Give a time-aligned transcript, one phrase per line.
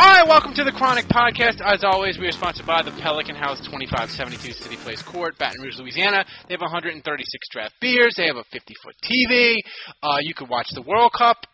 [0.00, 1.60] All right, welcome to the Chronic Podcast.
[1.60, 5.76] As always, we are sponsored by the Pelican House, 2572 City Place Court, Baton Rouge,
[5.76, 6.24] Louisiana.
[6.48, 7.04] They have 136
[7.52, 8.14] draft beers.
[8.16, 9.60] They have a 50-foot TV.
[10.02, 11.44] Uh, you could watch the World Cup.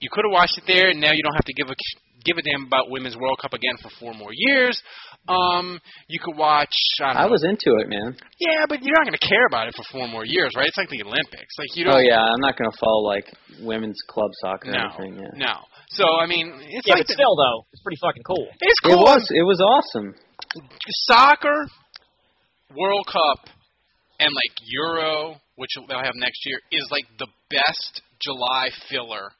[0.00, 1.76] You could have watched it there, and now you don't have to give a
[2.24, 4.74] give a damn about Women's World Cup again for four more years.
[5.28, 6.74] Um, you could watch.
[7.00, 8.16] I, I was into it, man.
[8.40, 10.66] Yeah, but you're not going to care about it for four more years, right?
[10.66, 11.54] It's like the Olympics.
[11.58, 11.94] Like you don't.
[11.94, 13.30] Oh yeah, I'm not gonna follow like
[13.62, 15.22] women's club soccer No, or anything.
[15.22, 15.46] Yeah.
[15.46, 15.54] no.
[15.90, 18.46] So I mean, it's Yeah, like but still though, it's pretty fucking cool.
[18.60, 20.14] it's It was it was awesome.
[21.06, 21.66] soccer,
[22.76, 23.48] World Cup,
[24.20, 29.30] and like Euro, which they'll have next year, is like the best July filler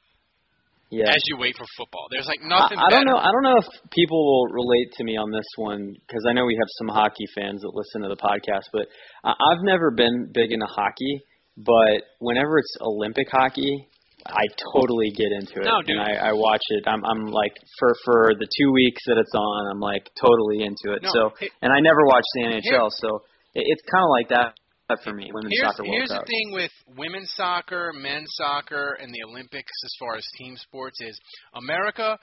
[0.91, 1.09] Yeah.
[1.09, 2.07] as you wait for football.
[2.11, 2.77] There's like I, nothing.
[2.79, 3.17] I don't know.
[3.17, 6.45] I don't know if people will relate to me on this one because I know
[6.45, 8.87] we have some hockey fans that listen to the podcast, but
[9.23, 11.21] I, I've never been big into hockey.
[11.57, 13.87] But whenever it's Olympic hockey,
[14.25, 15.97] I totally get into it, No, dude.
[15.97, 16.83] and I, I watch it.
[16.87, 20.95] I'm, I'm like for for the two weeks that it's on, I'm like totally into
[20.97, 21.03] it.
[21.03, 21.31] No, so,
[21.61, 23.21] and I never watch the NHL, Here- so
[23.53, 24.55] it, it's kind of like that
[25.03, 25.29] for me.
[25.33, 29.93] Women's Here's, soccer here's the thing with women's soccer, men's soccer, and the Olympics as
[29.99, 31.19] far as team sports is
[31.55, 32.17] America,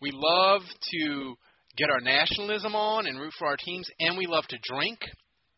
[0.00, 1.34] we love to
[1.76, 4.98] get our nationalism on and root for our teams, and we love to drink.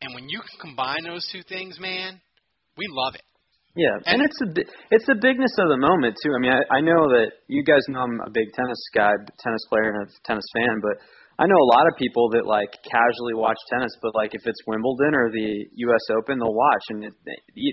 [0.03, 2.21] And when you can combine those two things, man,
[2.77, 3.23] we love it.
[3.79, 4.49] Yeah, and, it's a
[4.91, 6.35] it's the bigness of the moment too.
[6.35, 9.63] I mean, I, I know that you guys know I'm a big tennis guy, tennis
[9.71, 10.99] player, and a tennis fan, but
[11.39, 14.59] I know a lot of people that like casually watch tennis, but like if it's
[14.67, 16.05] Wimbledon or the U.S.
[16.19, 17.15] Open, they'll watch, and it,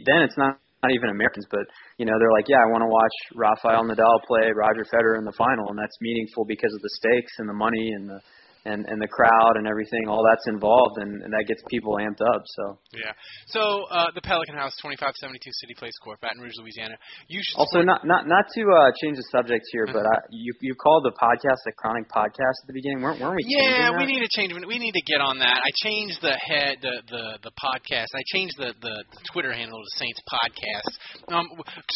[0.05, 1.65] then it's not not even Americans, but
[1.97, 5.25] you know they're like, yeah, I want to watch Rafael Nadal play Roger Federer in
[5.25, 8.21] the final, and that's meaningful because of the stakes and the money and the
[8.67, 12.19] and and the crowd and everything, all that's involved, and, and that gets people amped
[12.19, 12.43] up.
[12.45, 13.15] So Yeah.
[13.47, 16.99] So uh, the Pelican House, 2572 City Place Court, Baton Rouge, Louisiana.
[17.27, 20.53] You should Also, not not not to uh, change the subject here, but I, you
[20.61, 23.47] you called the podcast the Chronic Podcast at the beginning, weren't weren't we?
[23.47, 24.53] Yeah, we need to change.
[24.53, 25.63] We need to get on that.
[25.63, 28.11] I changed the head, the the the podcast.
[28.13, 30.91] I changed the the, the Twitter handle to Saints Podcast.
[31.33, 31.47] Um,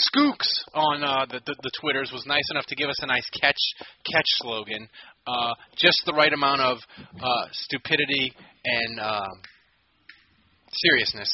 [0.10, 3.28] Skooks on uh, the, the the Twitters was nice enough to give us a nice
[3.40, 3.60] catch
[4.06, 4.88] catch slogan.
[5.28, 6.78] Uh, just the right amount of
[7.22, 8.34] uh, stupidity
[8.66, 9.30] and um,
[10.72, 11.30] seriousness.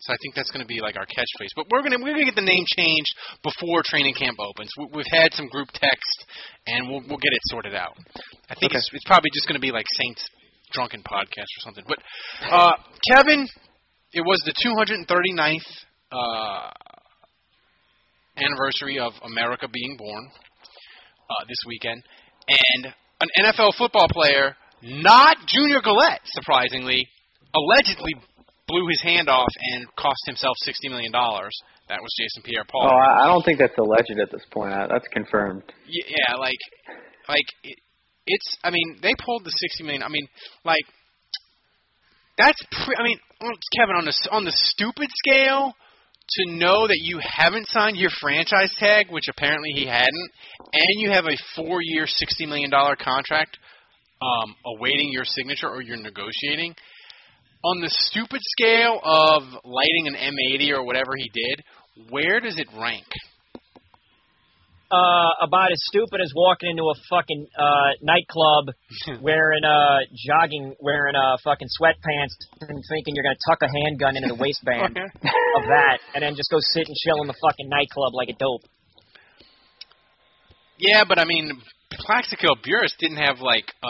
[0.00, 1.50] So I think that's going to be like our catchphrase.
[1.56, 4.70] But we're gonna we're gonna get the name changed before training camp opens.
[4.78, 6.18] We, we've had some group text,
[6.66, 7.96] and we'll we'll get it sorted out.
[8.48, 10.22] I think it's it's probably just going to be like Saints
[10.72, 11.84] Drunken Podcast or something.
[11.86, 11.98] But
[12.48, 12.72] uh,
[13.10, 13.46] Kevin,
[14.12, 15.66] it was the 239th
[16.12, 16.70] uh,
[18.38, 20.30] anniversary of America being born
[21.30, 22.02] uh, this weekend,
[22.48, 27.08] and an NFL football player, not Junior Galette, surprisingly,
[27.54, 28.14] allegedly
[28.68, 31.52] blew his hand off and cost himself sixty million dollars.
[31.88, 32.84] That was Jason Pierre-Paul.
[32.84, 34.74] Oh, I, I don't think that's alleged at this point.
[34.90, 35.62] That's confirmed.
[35.88, 36.60] Yeah, like,
[37.28, 37.78] like it,
[38.26, 38.56] it's.
[38.62, 40.02] I mean, they pulled the sixty million.
[40.02, 40.28] I mean,
[40.64, 40.84] like,
[42.36, 42.60] that's.
[42.84, 45.74] Pre- I mean, oh, Kevin, on the on the stupid scale,
[46.28, 50.30] to know that you haven't signed your franchise tag, which apparently he hadn't,
[50.72, 53.58] and you have a four-year, sixty million dollar contract.
[54.20, 56.74] um, awaiting your signature or you're negotiating.
[57.64, 61.64] On the stupid scale of lighting an M80 or whatever he did,
[62.10, 63.06] where does it rank?
[64.90, 68.72] Uh, about as stupid as walking into a fucking uh nightclub
[69.20, 72.32] wearing uh jogging wearing uh fucking sweatpants
[72.62, 76.48] and thinking you're gonna tuck a handgun into the waistband of that and then just
[76.50, 78.62] go sit and chill in the fucking nightclub like a dope.
[80.78, 81.60] Yeah, but I mean,
[81.92, 83.88] Plaxico Burris didn't have like a,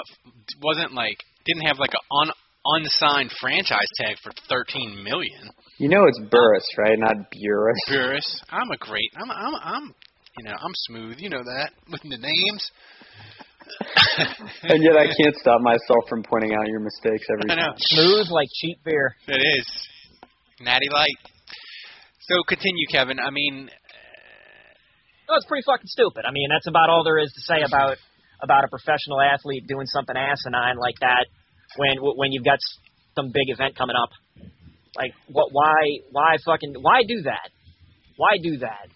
[0.63, 2.31] wasn't like didn't have like a un,
[2.65, 5.51] unsigned franchise tag for 13 million.
[5.79, 6.99] You know it's Burris, right?
[6.99, 7.79] Not Burris.
[7.89, 9.95] Burris, I'm a great, I'm I'm I'm
[10.39, 11.17] you know I'm smooth.
[11.19, 12.71] You know that with the names.
[14.63, 17.73] and yet I can't stop myself from pointing out your mistakes every I know.
[17.73, 17.75] time.
[17.79, 19.15] Smooth like cheap beer.
[19.27, 19.67] It is
[20.61, 21.19] natty light.
[22.21, 23.19] So continue, Kevin.
[23.21, 26.25] I mean, uh, No, it's pretty fucking stupid.
[26.27, 27.97] I mean, that's about all there is to say about
[28.41, 31.27] about a professional athlete doing something asinine like that
[31.77, 32.59] when when you've got
[33.17, 34.11] some big event coming up.
[34.97, 35.49] Like, what?
[35.53, 36.01] Why?
[36.11, 36.75] Why fucking?
[36.81, 37.51] Why do that?
[38.17, 38.89] Why do that?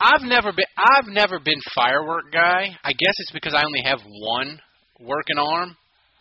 [0.00, 2.76] I've never been I've never been firework guy.
[2.84, 4.60] I guess it's because I only have one
[5.00, 5.76] working arm.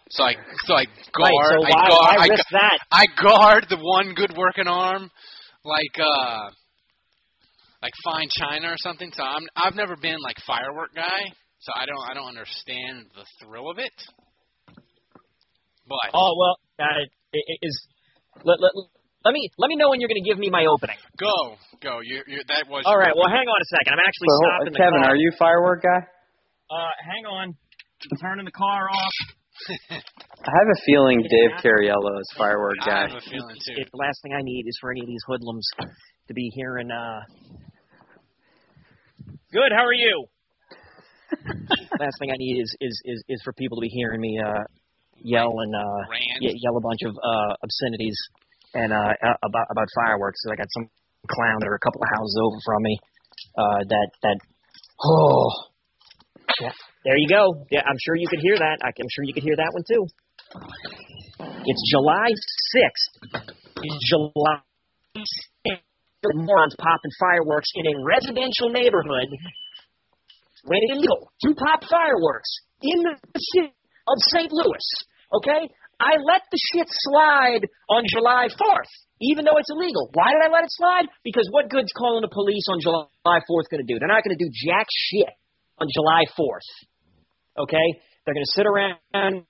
[0.09, 0.33] So I
[0.65, 0.93] so I guard
[1.23, 1.41] right.
[1.49, 2.79] So I guard why I, risk gu- that?
[2.91, 5.09] I guard the one good working arm
[5.63, 6.49] like uh
[7.81, 9.11] like fine china or something.
[9.13, 11.33] So I'm I've never been like firework guy.
[11.59, 13.93] So I don't I don't understand the thrill of it.
[15.87, 16.91] But Oh well, that
[17.33, 17.87] i- i- is.
[18.43, 18.71] Let, let,
[19.25, 20.95] let me let me know when you're going to give me my opening.
[21.17, 23.13] go go you you that was All right.
[23.17, 23.97] Well, hang on a second.
[23.97, 25.09] I'm actually So, stopping the Kevin, car.
[25.11, 26.01] are you firework guy?
[26.69, 27.45] Uh, hang on.
[27.53, 29.15] I'm turning the car off.
[29.89, 33.01] I have a feeling Dave Cariello is firework I guy.
[33.09, 33.81] have a feeling too.
[33.81, 35.67] It, the last thing I need is for any of these hoodlums
[36.27, 36.91] to be hearing.
[36.91, 37.21] Uh,
[39.51, 39.71] Good.
[39.75, 40.25] How are you?
[41.99, 44.61] last thing I need is is is, is for people to be hearing me uh,
[45.17, 46.41] yell and uh, Rand.
[46.41, 48.17] ye- yell a bunch of uh, obscenities
[48.75, 49.13] and uh,
[49.43, 50.39] about about fireworks.
[50.43, 50.87] So I got some
[51.31, 52.95] clown that are a couple of houses over from me.
[53.57, 54.37] Uh, that that
[55.03, 55.49] oh,
[56.61, 56.75] yeah.
[57.05, 57.65] There you go.
[57.71, 58.77] Yeah, I'm sure you could hear that.
[58.83, 60.03] I'm sure you could hear that one too.
[61.65, 62.29] It's July
[62.75, 63.07] sixth.
[64.09, 64.61] July.
[65.15, 65.81] 6th.
[66.33, 69.29] Morons popping fireworks in a residential neighborhood
[70.65, 72.49] when it's illegal to pop fireworks
[72.81, 73.73] in the city
[74.07, 74.51] of St.
[74.51, 74.85] Louis.
[75.33, 75.69] Okay?
[75.99, 80.09] I let the shit slide on July 4th, even though it's illegal.
[80.13, 81.07] Why did I let it slide?
[81.23, 83.99] Because what good's calling the police on July 4th going to do?
[83.99, 85.31] They're not going to do jack shit
[85.79, 86.69] on July 4th.
[87.63, 87.87] Okay?
[88.25, 89.45] They're going to sit around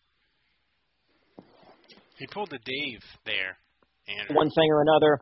[2.18, 3.58] He pulled the Dave there.
[4.08, 4.36] Andrew.
[4.36, 5.20] one thing or another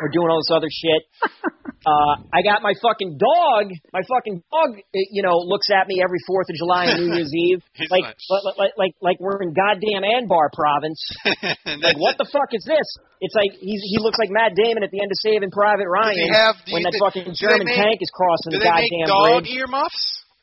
[0.00, 1.02] or doing all this other shit.
[1.84, 3.68] Uh, I got my fucking dog.
[3.92, 7.12] My fucking dog, eh, you know, looks at me every Fourth of July and New
[7.12, 10.96] Year's Eve, He's like, like, like, like, like, like we're in goddamn Anbar province.
[11.84, 12.88] Like, what the fuck is this?
[13.20, 16.32] It's like he's he looks like Matt Damon at the end of Saving Private Ryan
[16.32, 18.88] have- when that thi- fucking German make- tank is crossing the goddamn bridge.
[18.88, 19.52] Do the they make goddamn dog bridge.
[19.60, 20.02] earmuffs?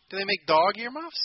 [0.09, 1.21] Do they make dog earmuffs?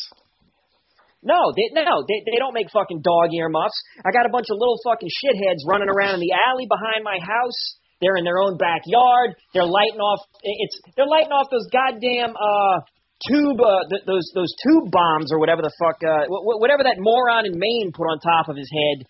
[1.21, 3.77] No, they no, they they don't make fucking dog earmuffs.
[4.01, 7.21] I got a bunch of little fucking shitheads running around in the alley behind my
[7.21, 7.61] house.
[8.01, 9.37] They're in their own backyard.
[9.55, 10.21] They're lighting off.
[10.43, 12.85] It's they're lighting off those goddamn uh
[13.25, 17.01] tube uh th- those those tube bombs or whatever the fuck uh wh- whatever that
[17.01, 19.09] moron in Maine put on top of his head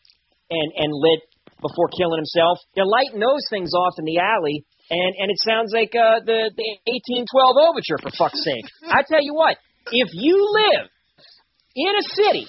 [0.51, 1.27] and and lit
[1.61, 2.59] before killing himself.
[2.75, 4.65] They're lighting those things off in the alley.
[4.91, 7.27] And and it sounds like uh, the the 1812
[7.59, 8.71] overture for fuck's sake.
[8.87, 9.59] I tell you what,
[9.91, 10.87] if you live
[11.75, 12.47] in a city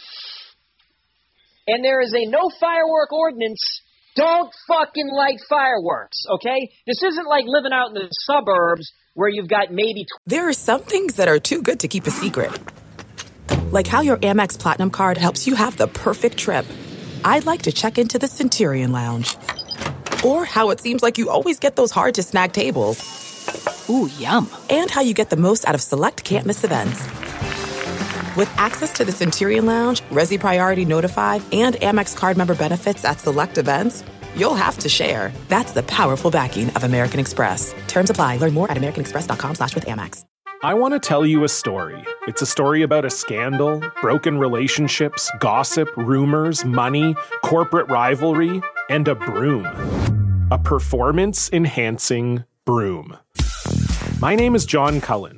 [1.65, 3.81] and there is a no firework ordinance,
[4.17, 6.69] don't fucking light fireworks, okay?
[6.87, 10.81] This isn't like living out in the suburbs where you've got maybe There are some
[10.81, 12.51] things that are too good to keep a secret.
[13.71, 16.65] Like how your Amex Platinum card helps you have the perfect trip.
[17.23, 19.37] I'd like to check into the Centurion Lounge.
[20.25, 22.97] Or how it seems like you always get those hard to snag tables.
[23.89, 24.49] Ooh, yum.
[24.69, 27.05] And how you get the most out of select can't miss events.
[28.37, 33.19] With access to the Centurion Lounge, Resy Priority Notified, and Amex card member benefits at
[33.19, 34.03] select events,
[34.35, 35.33] you'll have to share.
[35.47, 37.73] That's the powerful backing of American Express.
[37.87, 38.37] Terms apply.
[38.37, 40.23] Learn more at americanexpress.com slash with Amex.
[40.61, 41.99] I want to tell you a story.
[42.27, 49.15] It's a story about a scandal, broken relationships, gossip, rumors, money, corporate rivalry, and a
[49.15, 49.65] broom.
[50.51, 53.17] A performance enhancing broom.
[54.19, 55.37] My name is John Cullen.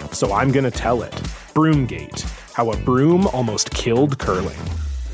[0.13, 1.11] so I'm going to tell it.
[1.53, 2.21] Broomgate
[2.53, 4.57] How a Broom Almost Killed Curling.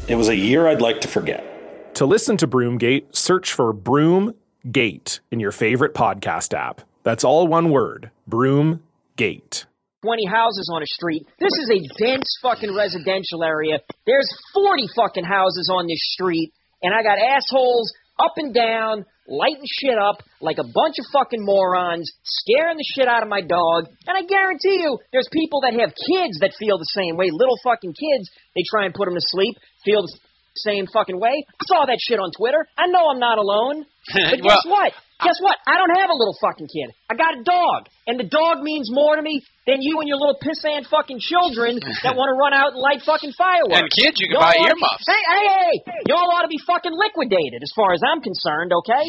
[0.07, 1.95] It was a year I'd like to forget.
[1.95, 6.81] To listen to Broomgate, search for Broomgate in your favorite podcast app.
[7.03, 9.65] That's all one word Broomgate.
[10.03, 11.25] 20 houses on a street.
[11.39, 13.79] This is a dense fucking residential area.
[14.05, 19.65] There's 40 fucking houses on this street, and I got assholes up and down, lighting
[19.65, 23.89] shit up like a bunch of fucking morons, scaring the shit out of my dog.
[24.05, 27.29] And I guarantee you, there's people that have kids that feel the same way.
[27.31, 30.13] Little fucking kids, they try and put them to sleep, feel the
[30.57, 31.45] same fucking way.
[31.45, 32.65] I saw that shit on Twitter.
[32.77, 33.85] I know I'm not alone.
[34.07, 34.93] But guess what?
[35.19, 35.57] Guess what?
[35.67, 36.93] I don't have a little fucking kid.
[37.11, 37.89] I got a dog.
[38.07, 41.75] And the dog means more to me than you and your little pissant fucking children
[42.07, 43.75] that want to run out and light fucking fireworks.
[43.83, 45.05] And kids, you can Y'all buy oughta be- earmuffs.
[45.09, 45.73] Hey, hey, hey!
[46.07, 49.03] Y'all ought to be fucking liquidated as far as I'm concerned, okay?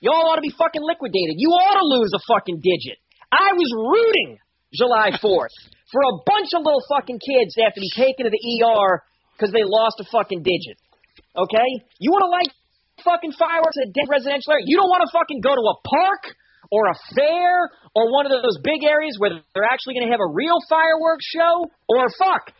[0.00, 1.36] Y'all ought to be fucking liquidated.
[1.38, 2.98] You ought to lose a fucking digit.
[3.32, 4.38] I was rooting
[4.72, 5.54] July 4th
[5.90, 9.02] for a bunch of little fucking kids to have to be taken to the ER
[9.34, 10.78] because they lost a fucking digit.
[11.34, 11.68] Okay?
[11.98, 12.52] You want to light
[13.02, 14.66] fucking fireworks at a dead residential area?
[14.66, 16.22] You don't want to fucking go to a park
[16.70, 20.22] or a fair or one of those big areas where they're actually going to have
[20.22, 21.66] a real fireworks show?
[21.88, 22.54] Or fuck,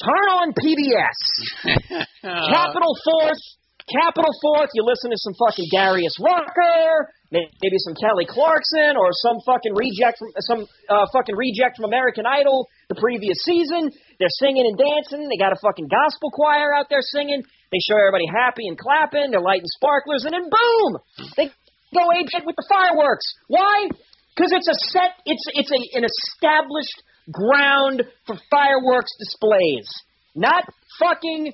[0.00, 1.18] turn on PBS.
[2.22, 3.42] Capitol Fourth,
[3.90, 4.70] Capitol Fourth.
[4.74, 10.18] You listen to some fucking Darius Rucker, maybe some Kelly Clarkson, or some fucking reject
[10.18, 13.90] from some uh, fucking reject from American Idol the previous season.
[14.18, 15.26] They're singing and dancing.
[15.26, 17.42] They got a fucking gospel choir out there singing.
[17.72, 19.32] They show everybody happy and clapping.
[19.32, 20.92] They're lighting sparklers, and then boom,
[21.36, 21.50] they
[21.90, 23.26] go ape shit with the fireworks.
[23.48, 23.88] Why?
[24.36, 25.18] Because it's a set.
[25.26, 29.88] It's it's a, an established ground for fireworks displays,
[30.34, 30.64] not
[30.98, 31.52] fucking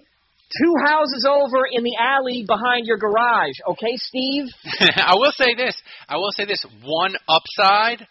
[0.56, 3.54] two houses over in the alley behind your garage.
[3.68, 4.44] Okay, Steve?
[4.96, 5.74] I will say this.
[6.08, 6.64] I will say this.
[6.82, 8.06] One upside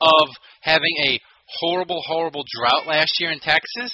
[0.00, 0.28] of
[0.60, 3.92] having a horrible, horrible drought last year in Texas,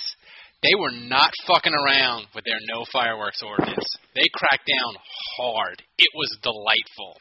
[0.62, 3.96] they were not fucking around with their no fireworks ordinance.
[4.14, 4.94] They cracked down
[5.36, 5.82] hard.
[5.98, 7.16] It was delightful.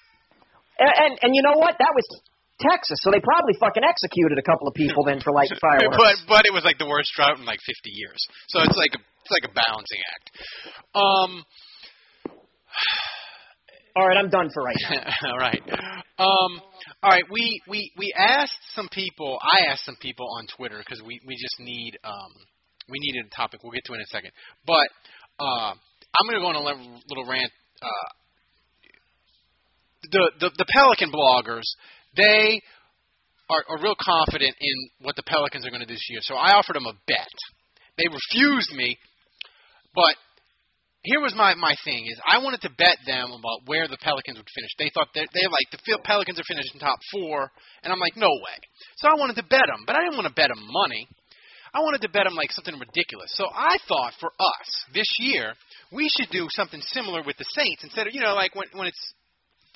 [0.77, 1.75] And, and and you know what?
[1.79, 2.21] That was
[2.59, 5.97] Texas, so they probably fucking executed a couple of people then for lighting fireworks.
[5.97, 8.19] But but it was like the worst drought in like 50 years.
[8.49, 10.31] So it's like a, it's like a balancing act.
[10.95, 11.45] Um.
[13.95, 15.03] All right, I'm done for right now.
[15.31, 15.61] all right.
[16.19, 16.61] Um.
[17.03, 17.23] All right.
[17.29, 19.39] We we we asked some people.
[19.41, 22.31] I asked some people on Twitter because we we just need um
[22.87, 23.63] we needed a topic.
[23.63, 24.31] We'll get to it in a second.
[24.65, 24.87] But
[25.39, 27.51] uh, I'm gonna go on a little rant.
[27.81, 28.09] Uh,
[30.11, 31.65] the, the the Pelican bloggers
[32.19, 32.61] they
[33.49, 36.19] are, are real confident in what the Pelicans are going to do this year.
[36.21, 37.35] So I offered them a bet.
[37.97, 38.97] They refused me,
[39.95, 40.15] but
[41.01, 44.37] here was my my thing is I wanted to bet them about where the Pelicans
[44.37, 44.71] would finish.
[44.77, 47.51] They thought they like the Pelicans are finishing top four,
[47.83, 48.57] and I'm like, no way.
[48.97, 51.07] So I wanted to bet them, but I didn't want to bet them money.
[51.73, 53.31] I wanted to bet them like something ridiculous.
[53.35, 55.53] So I thought for us this year
[55.91, 58.87] we should do something similar with the Saints instead of you know like when when
[58.87, 59.13] it's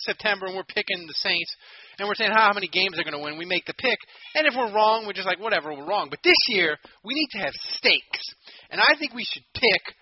[0.06, 1.56] September and we're picking the Saints
[2.00, 3.38] and we're saying how many games they're going to win.
[3.38, 3.98] We make the pick,
[4.36, 6.08] and if we're wrong, we're just like whatever, we're wrong.
[6.10, 8.24] But this year we need to have stakes,
[8.72, 9.96] and I think we should pick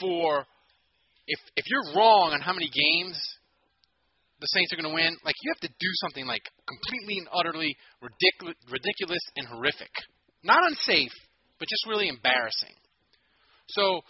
[0.00, 0.44] for
[1.26, 3.16] if if you're wrong on how many games
[4.40, 7.28] the Saints are going to win, like you have to do something like completely and
[7.32, 9.90] utterly ridiculous, ridiculous and horrific,
[10.42, 11.14] not unsafe,
[11.58, 12.74] but just really embarrassing.
[13.68, 14.02] So,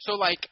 [0.00, 0.42] so like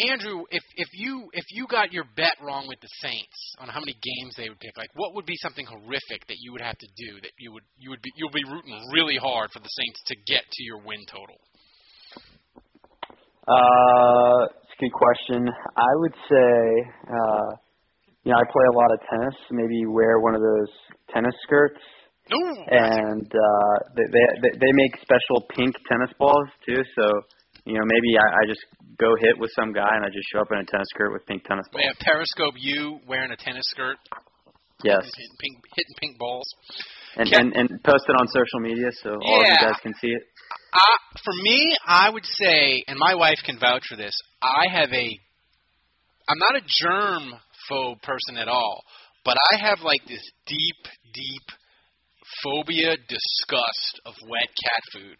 [0.00, 3.80] Andrew, if if you if you got your bet wrong with the Saints on how
[3.80, 6.78] many games they would pick, like what would be something horrific that you would have
[6.78, 9.68] to do that you would you would be you'll be rooting really hard for the
[9.68, 11.36] Saints to get to your win total?
[13.44, 15.44] Uh, it's a good question.
[15.76, 16.56] I would say,
[17.12, 17.48] uh,
[18.24, 19.36] you know, I play a lot of tennis.
[19.50, 20.72] Maybe wear one of those
[21.12, 21.80] tennis skirts.
[22.32, 22.64] Ooh.
[22.70, 26.80] And uh, they, they they make special pink tennis balls too.
[26.96, 27.12] So
[27.64, 28.60] you know, maybe I, I just
[28.98, 31.26] go hit with some guy and I just show up in a tennis skirt with
[31.26, 31.84] pink tennis balls.
[31.86, 33.96] Have Periscope you wearing a tennis skirt,
[34.82, 36.46] Yes, hitting pink, hitting pink balls.
[37.16, 39.94] and, Can- and and post it on social media so all of you guys can
[40.00, 40.22] see it.
[40.72, 44.16] Uh, for me, I would say, and my wife can vouch for this.
[44.42, 45.18] I have a,
[46.28, 47.34] I'm not a germ
[47.70, 48.82] phobe person at all,
[49.24, 51.42] but I have like this deep, deep
[52.42, 55.18] phobia, disgust of wet cat food.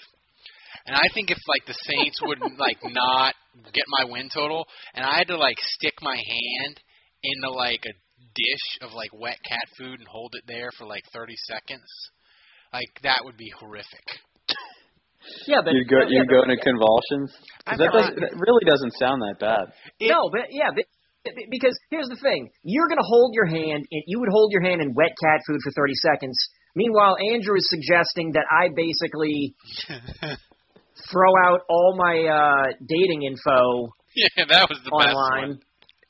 [0.86, 3.34] And I think if like the Saints would like not
[3.72, 6.80] get my win total, and I had to like stick my hand
[7.22, 7.94] into like a
[8.34, 11.86] dish of like wet cat food and hold it there for like 30 seconds,
[12.72, 14.06] like that would be horrific.
[15.46, 17.30] Yeah, but you go yeah, you go but- into convulsions.
[17.64, 19.70] 'Cause I'm That, not- does, that really doesn't sound that bad.
[20.00, 20.84] no, but yeah, but,
[21.50, 23.86] because here's the thing: you're going to hold your hand.
[23.92, 26.34] In, you would hold your hand in wet cat food for 30 seconds.
[26.74, 29.54] Meanwhile, Andrew is suggesting that I basically
[31.12, 35.60] throw out all my uh, dating info yeah, that was the best online.
[35.60, 35.60] one.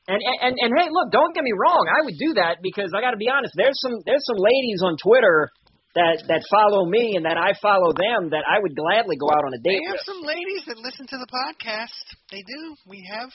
[0.09, 1.87] And, and and hey, look, don't get me wrong.
[1.87, 3.54] I would do that because I got to be honest.
[3.54, 5.47] There's some there's some ladies on Twitter
[5.94, 9.44] that that follow me and that I follow them that I would gladly go out
[9.47, 10.09] on a They date have with.
[10.11, 11.94] some ladies that listen to the podcast.
[12.35, 12.61] They do.
[12.90, 13.30] We have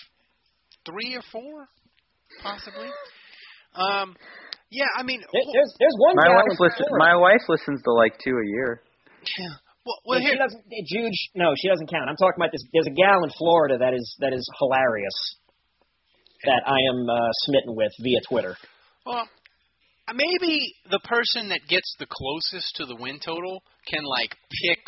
[0.84, 1.68] three or four,
[2.44, 2.92] possibly.
[3.76, 4.16] Um,
[4.70, 7.92] yeah, I mean, There- There's there's one My wife in listen, my wife listens to
[7.94, 8.82] like two a year.
[9.40, 9.56] yeah.
[9.88, 10.64] Well, well, here, she doesn't.
[10.92, 12.10] Jude, no, she doesn't count.
[12.10, 12.60] I'm talking about this.
[12.74, 15.16] There's a gal in Florida that is that is hilarious.
[16.44, 18.58] That I am uh, smitten with via Twitter.
[19.06, 19.28] Well,
[20.14, 24.80] maybe the person that gets the closest to the win total can like pick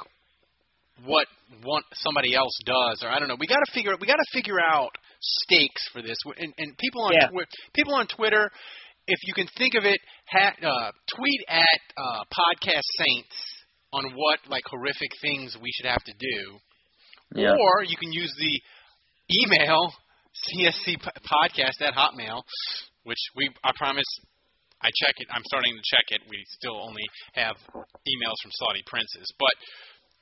[1.06, 1.28] what
[1.64, 3.38] one somebody else does, or I don't know.
[3.40, 4.92] We got to figure we got to figure out
[5.22, 6.18] stakes for this.
[6.38, 7.28] And, and people on Yeah.
[7.30, 8.52] Twi- people on Twitter,
[9.08, 13.36] if you can think of it, ha- uh, tweet at uh, Podcast Saints
[13.94, 16.60] on what like horrific things we should have to do,
[17.36, 17.54] Yeah.
[17.54, 18.62] or you can use the
[19.42, 19.94] email
[20.34, 22.44] CSC podcast at Hotmail,
[23.04, 24.06] which we I promise
[24.82, 25.28] I check it.
[25.32, 26.22] I'm starting to check it.
[26.30, 27.04] We still only
[27.34, 29.56] have emails from Saudi princes, but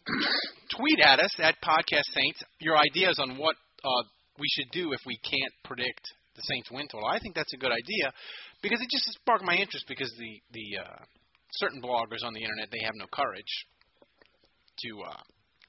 [0.77, 4.03] tweet at us at Podcast Saints your ideas on what uh,
[4.39, 6.01] we should do if we can't predict
[6.35, 7.07] the Saints win total.
[7.07, 8.11] I think that's a good idea
[8.61, 10.97] because it just sparked my interest because the the uh,
[11.53, 13.53] certain bloggers on the internet they have no courage
[14.83, 14.89] to.
[15.03, 15.23] Uh,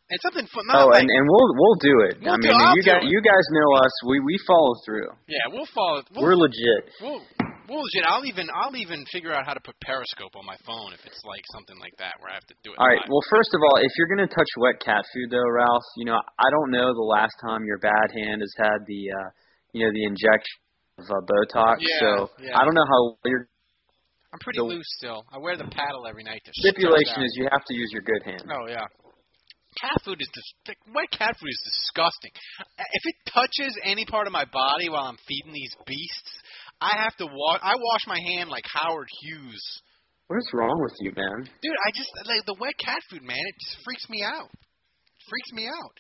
[0.09, 0.65] it's something fun.
[0.73, 2.17] Oh, like, and and we'll we'll do it.
[2.25, 3.93] We'll I mean, I'll you guys you guys know us.
[4.09, 5.13] We we follow through.
[5.29, 6.01] yeah, we'll follow.
[6.17, 6.89] We'll, We're legit.
[7.05, 7.21] We'll,
[7.69, 8.09] we'll legit.
[8.09, 11.21] I'll even I'll even figure out how to put Periscope on my phone if it's
[11.29, 12.81] like something like that where I have to do it.
[12.81, 13.05] All right.
[13.05, 16.17] Well, first of all, if you're gonna touch wet cat food, though, Ralph, you know
[16.17, 19.29] I don't know the last time your bad hand has had the, uh,
[19.77, 20.57] you know, the injection
[20.99, 21.85] of uh, Botox.
[21.85, 22.09] Yeah, so
[22.41, 22.57] yeah.
[22.57, 23.45] I don't know how your
[24.33, 25.25] I'm pretty loose still.
[25.33, 28.23] I wear the paddle every night to stipulation is you have to use your good
[28.25, 28.45] hand.
[28.51, 28.85] Oh yeah.
[29.81, 32.33] Cat food is dis- wet cat food is disgusting.
[32.79, 36.33] If it touches any part of my body while I'm feeding these beasts,
[36.81, 37.61] I have to wash.
[37.63, 39.65] I wash my hand like Howard Hughes.
[40.27, 41.49] What is wrong with you, man?
[41.63, 43.39] Dude, I just like the wet cat food, man.
[43.41, 44.51] It just freaks me out.
[45.29, 45.93] Freaks me out.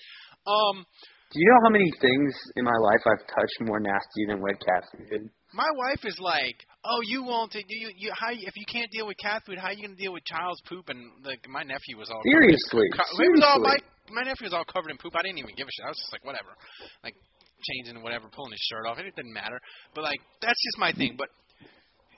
[0.45, 0.85] Um,
[1.33, 4.61] Do you know how many things in my life I've touched more nasty than wet
[4.61, 5.31] cat food?
[5.55, 6.57] my wife is like,
[6.89, 7.55] "Oh, you won't.
[7.55, 8.33] You, you, how?
[8.33, 10.89] If you can't deal with cat food, how are you gonna deal with child's poop?"
[10.89, 13.77] And like, my nephew was all Seriously, co- he was all my
[14.11, 15.13] my nephew was all covered in poop.
[15.15, 15.85] I didn't even give a shit.
[15.85, 16.57] I was just like, whatever,
[17.05, 17.15] like
[17.61, 18.99] changing whatever, pulling his shirt off.
[18.99, 19.61] It didn't matter.
[19.95, 21.17] But like, that's just my thing.
[21.19, 21.29] But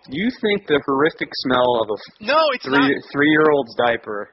[0.09, 3.03] You think the horrific smell of a no, it's three not.
[3.13, 4.31] three year old's diaper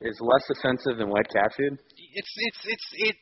[0.00, 1.78] is less offensive than wet cat food?
[2.14, 3.16] It's it's it's it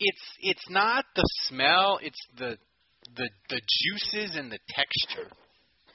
[0.00, 1.98] it's it's not the smell.
[2.02, 2.56] It's the
[3.16, 5.30] the the juices and the texture.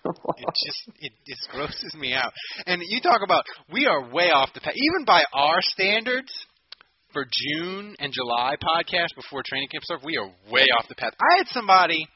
[0.38, 2.32] it just it just grosses me out.
[2.66, 6.32] And you talk about we are way off the path, even by our standards
[7.14, 10.02] for June and July podcast before training camp stuff.
[10.04, 11.14] We are way off the path.
[11.20, 12.08] I had somebody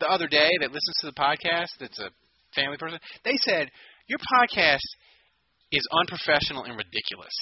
[0.00, 1.68] the other day that listens to the podcast.
[1.80, 2.10] That's a
[2.54, 2.98] family person.
[3.24, 3.70] They said
[4.06, 4.86] your podcast
[5.70, 7.34] is unprofessional and ridiculous.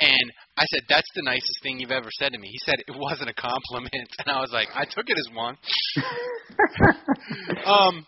[0.00, 2.96] And I said, "That's the nicest thing you've ever said to me." He said it
[2.96, 5.56] wasn't a compliment, and I was like, "I took it as one."
[7.66, 8.06] um,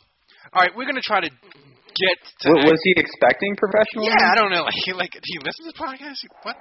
[0.53, 2.49] all right, we're gonna try to get to.
[2.51, 4.05] Wa- was he expecting professional?
[4.05, 4.65] Yeah, I don't know.
[4.69, 6.17] Like, he, like, do you listen to the podcast?
[6.43, 6.57] What?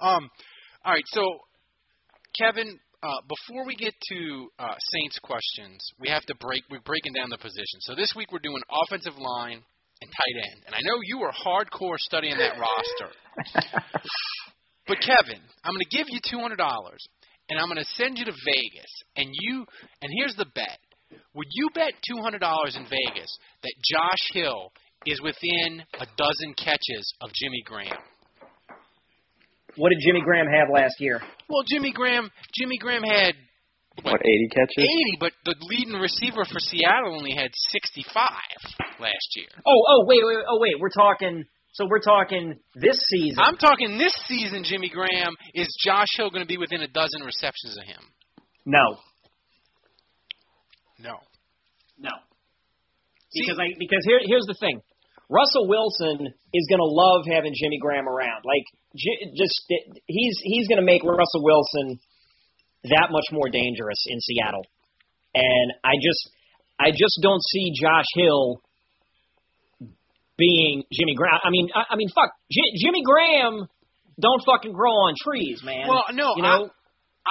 [0.00, 0.30] Um,
[0.84, 1.04] all right.
[1.06, 1.22] So,
[2.38, 6.62] Kevin, uh, before we get to uh, Saints questions, we have to break.
[6.70, 7.80] We're breaking down the position.
[7.80, 9.62] So this week we're doing offensive line
[10.00, 13.82] and tight end, and I know you were hardcore studying that roster.
[14.88, 17.04] But Kevin, I'm going to give you two hundred dollars,
[17.50, 19.66] and I'm going to send you to Vegas, and you.
[20.00, 20.78] And here's the bet:
[21.34, 24.72] Would you bet two hundred dollars in Vegas that Josh Hill
[25.06, 27.98] is within a dozen catches of Jimmy Graham?
[29.76, 31.20] What did Jimmy Graham have last year?
[31.48, 33.34] Well, Jimmy Graham, Jimmy Graham had
[34.02, 34.84] What eighty catches?
[34.84, 34.88] 80,
[35.20, 38.12] but the leading receiver for Seattle only had 65
[39.00, 39.46] last year.
[39.64, 40.74] Oh, oh, wait, wait, oh, wait.
[40.80, 41.44] We're talking.
[41.72, 43.38] So we're talking this season.
[43.38, 45.36] I'm talking this season, Jimmy Graham.
[45.54, 48.02] Is Josh Hill going to be within a dozen receptions of him?
[48.66, 48.98] no,
[50.98, 51.14] No.
[51.98, 52.10] no.
[53.34, 54.80] Because I because here here's the thing.
[55.30, 58.48] Russell Wilson is going to love having Jimmy Graham around.
[58.48, 58.64] Like,
[58.96, 59.52] j- just
[60.06, 62.00] he's he's going to make Russell Wilson
[62.84, 64.64] that much more dangerous in Seattle.
[65.34, 66.30] And I just
[66.80, 68.62] I just don't see Josh Hill
[70.38, 71.40] being Jimmy Graham.
[71.44, 73.68] I mean, I, I mean, fuck, J- Jimmy Graham
[74.20, 75.86] don't fucking grow on trees, man.
[75.88, 76.70] Well, no, you know.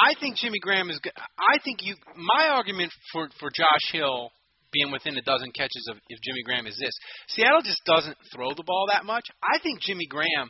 [0.01, 0.99] I, think Jimmy Graham is.
[1.37, 1.95] I think you.
[2.15, 4.31] My argument for for Josh Hill
[4.71, 6.93] being within a dozen catches of if Jimmy Graham is this.
[7.27, 9.25] Seattle just doesn't throw the ball that much.
[9.41, 10.49] I think Jimmy Graham.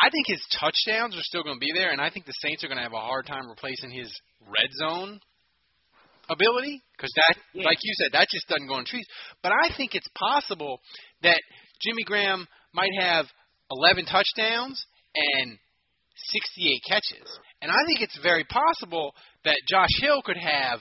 [0.00, 2.62] I think his touchdowns are still going to be there, and I think the Saints
[2.62, 4.08] are going to have a hard time replacing his
[4.46, 5.18] red zone
[6.30, 7.64] ability because that, yeah.
[7.64, 9.06] like you said, that just doesn't go in trees.
[9.42, 10.80] But I think it's possible
[11.22, 11.40] that
[11.80, 13.26] Jimmy Graham might have
[13.70, 15.58] 11 touchdowns and
[16.30, 17.28] 68 catches.
[17.60, 20.80] And I think it's very possible that Josh Hill could have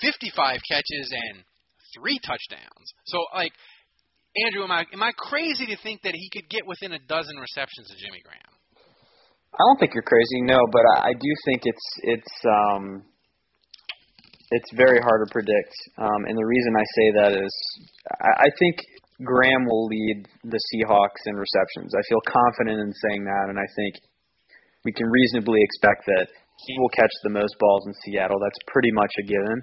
[0.00, 1.44] 55 catches and
[1.94, 2.92] three touchdowns.
[3.06, 3.52] So, like,
[4.46, 7.36] Andrew, am I am I crazy to think that he could get within a dozen
[7.36, 8.54] receptions of Jimmy Graham?
[9.50, 13.02] I don't think you're crazy, no, but I, I do think it's it's um
[14.50, 15.74] it's very hard to predict.
[15.98, 17.52] Um, and the reason I say that is
[18.22, 18.78] I, I think
[19.22, 21.90] Graham will lead the Seahawks in receptions.
[21.94, 23.94] I feel confident in saying that, and I think
[24.84, 26.28] we can reasonably expect that
[26.66, 28.38] he will catch the most balls in Seattle.
[28.40, 29.62] That's pretty much a given.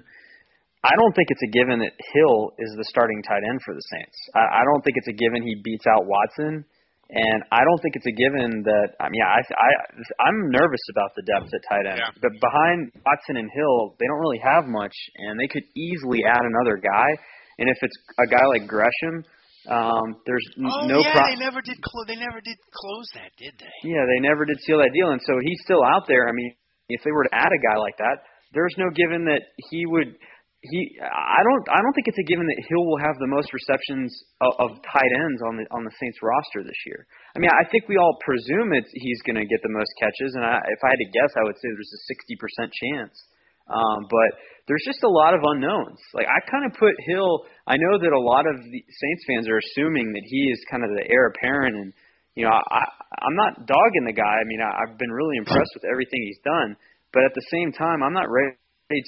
[0.84, 3.82] I don't think it's a given that Hill is the starting tight end for the
[3.90, 4.18] Saints.
[4.34, 6.62] I, I don't think it's a given he beats out Watson,
[7.10, 8.94] and I don't think it's a given that.
[9.02, 9.68] I mean, I, I
[10.22, 11.98] I'm nervous about the depth at tight end.
[11.98, 12.14] Yeah.
[12.22, 16.46] But behind Watson and Hill, they don't really have much, and they could easily add
[16.46, 17.10] another guy.
[17.58, 19.26] And if it's a guy like Gresham,
[19.66, 21.82] um, there's oh, no yeah, pro- they never did.
[21.82, 23.74] Clo- they never did close that, did they?
[23.82, 26.30] Yeah, they never did seal that deal, and so he's still out there.
[26.30, 26.54] I mean,
[26.88, 28.22] if they were to add a guy like that,
[28.54, 30.14] there's no given that he would.
[30.58, 33.54] He, I don't, I don't think it's a given that Hill will have the most
[33.54, 34.10] receptions
[34.42, 37.06] of, of tight ends on the on the Saints roster this year.
[37.34, 40.34] I mean, I think we all presume it's he's going to get the most catches,
[40.34, 43.14] and I, if I had to guess, I would say there's a 60% chance.
[43.68, 44.30] Um, but
[44.66, 46.00] there's just a lot of unknowns.
[46.12, 47.44] Like I kind of put Hill.
[47.68, 50.84] I know that a lot of the Saints fans are assuming that he is kind
[50.84, 51.92] of the heir apparent, and
[52.36, 52.82] you know I,
[53.20, 54.36] I'm not dogging the guy.
[54.40, 56.76] I mean I, I've been really impressed with everything he's done,
[57.12, 58.56] but at the same time I'm not ready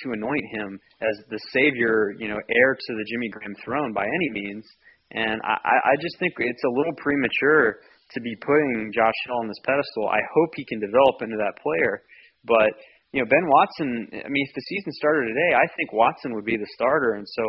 [0.04, 4.04] to anoint him as the savior, you know, heir to the Jimmy Graham throne by
[4.04, 4.64] any means.
[5.12, 7.80] And I, I just think it's a little premature
[8.12, 10.06] to be putting Josh Hill on this pedestal.
[10.06, 12.02] I hope he can develop into that player,
[12.44, 12.70] but
[13.12, 16.44] you know, Ben Watson, I mean, if the season started today, I think Watson would
[16.44, 17.18] be the starter.
[17.18, 17.42] And so,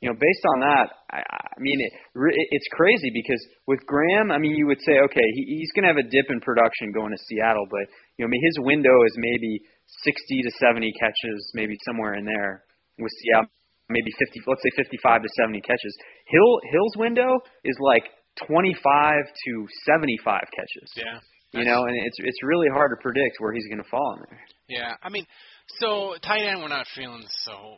[0.00, 1.92] you know, based on that, I, I mean, it,
[2.54, 5.90] it's crazy because with Graham, I mean, you would say, okay, he, he's going to
[5.90, 8.94] have a dip in production going to Seattle, but, you know, I mean, his window
[9.02, 9.58] is maybe
[10.06, 10.14] 60
[10.46, 12.62] to 70 catches, maybe somewhere in there
[13.02, 13.50] with Seattle,
[13.90, 15.94] maybe 50, let's say 55 to 70 catches.
[16.30, 18.06] Hill, Hill's window is like
[18.46, 19.52] 25 to
[19.82, 20.88] 75 catches.
[20.94, 21.18] Yeah.
[21.50, 24.20] You know, and it's it's really hard to predict where he's going to fall in
[24.28, 24.44] there.
[24.68, 25.26] Yeah, I mean,
[25.80, 27.76] so tight end we're not feeling so.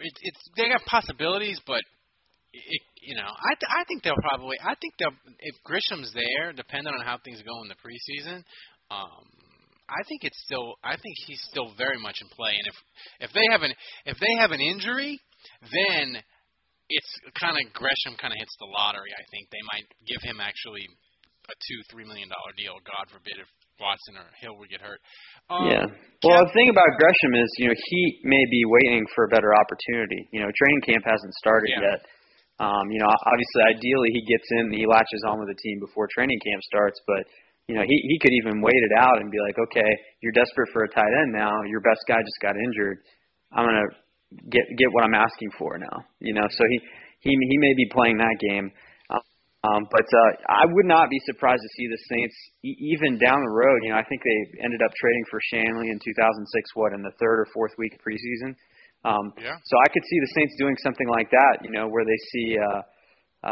[0.00, 1.80] It, it's they got possibilities, but
[2.52, 6.52] it, you know, I th- I think they'll probably I think they'll if Gresham's there,
[6.52, 8.42] depending on how things go in the preseason.
[8.90, 9.24] Um,
[9.88, 12.76] I think it's still I think he's still very much in play, and if
[13.28, 13.74] if they have an
[14.06, 15.20] if they have an injury,
[15.60, 16.22] then
[16.88, 19.12] it's kind of Gresham kind of hits the lottery.
[19.12, 20.88] I think they might give him actually
[21.48, 22.80] a two three million dollar deal.
[22.82, 23.50] God forbid if
[23.80, 25.00] Watson or Hill would get hurt.
[25.48, 25.84] Um, yeah.
[26.22, 29.50] Well, the thing about Gresham is, you know, he may be waiting for a better
[29.56, 30.28] opportunity.
[30.30, 31.88] You know, training camp hasn't started yeah.
[31.90, 32.00] yet.
[32.60, 35.80] Um, you know, obviously, ideally, he gets in, and he latches on with the team
[35.80, 37.00] before training camp starts.
[37.08, 37.24] But
[37.66, 39.90] you know, he he could even wait it out and be like, okay,
[40.20, 41.56] you're desperate for a tight end now.
[41.64, 43.00] Your best guy just got injured.
[43.56, 43.88] I'm gonna
[44.52, 46.04] get get what I'm asking for now.
[46.20, 46.78] You know, so he
[47.20, 48.70] he he may be playing that game.
[49.60, 53.44] Um, but uh, I would not be surprised to see the Saints e- even down
[53.44, 53.84] the road.
[53.84, 56.48] You know, I think they ended up trading for Shanle in 2006,
[56.80, 58.56] what in the third or fourth week of preseason.
[59.04, 59.60] Um, yeah.
[59.60, 61.60] So I could see the Saints doing something like that.
[61.60, 62.80] You know, where they see uh,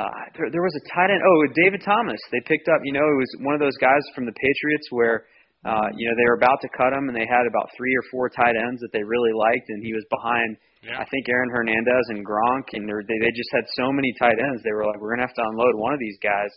[0.01, 1.21] uh, there, there was a tight end.
[1.21, 2.21] Oh, David Thomas.
[2.33, 2.81] They picked up.
[2.89, 5.29] You know, it was one of those guys from the Patriots where.
[5.67, 8.05] Uh, you know, they were about to cut him, and they had about three or
[8.11, 10.95] four tight ends that they really liked, and he was behind yeah.
[10.95, 14.63] I think Aaron Hernandez and Gronk, and they they just had so many tight ends.
[14.63, 16.51] They were like, we're gonna have to unload one of these guys,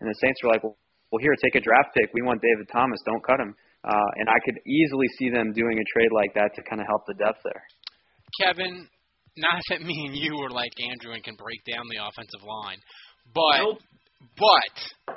[0.00, 0.76] and the Saints were like, well,
[1.12, 2.10] well here, take a draft pick.
[2.12, 2.98] We want David Thomas.
[3.06, 3.54] Don't cut him.
[3.86, 6.86] Uh, and I could easily see them doing a trade like that to kind of
[6.90, 7.62] help the depth there.
[8.42, 8.88] Kevin,
[9.38, 12.78] not that me and you are like Andrew and can break down the offensive line,
[13.32, 13.78] but Nope.
[14.36, 15.14] but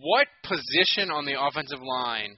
[0.00, 2.36] what position on the offensive line,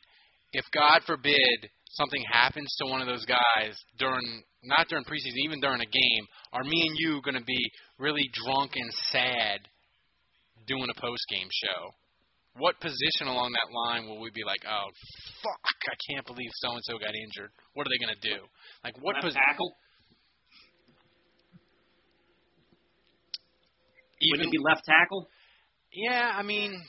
[0.53, 5.61] if God forbid something happens to one of those guys during not during preseason, even
[5.61, 9.61] during a game, are me and you going to be really drunk and sad
[10.67, 11.93] doing a post game show,
[12.57, 14.89] what position along that line will we be like, oh
[15.43, 17.51] fuck, I can't believe so and so got injured.
[17.75, 18.47] What are they gonna do?
[18.85, 19.41] Like what position?
[19.47, 19.75] tackle.
[24.31, 25.29] Wouldn't it be left tackle?
[25.93, 26.81] Yeah, I mean,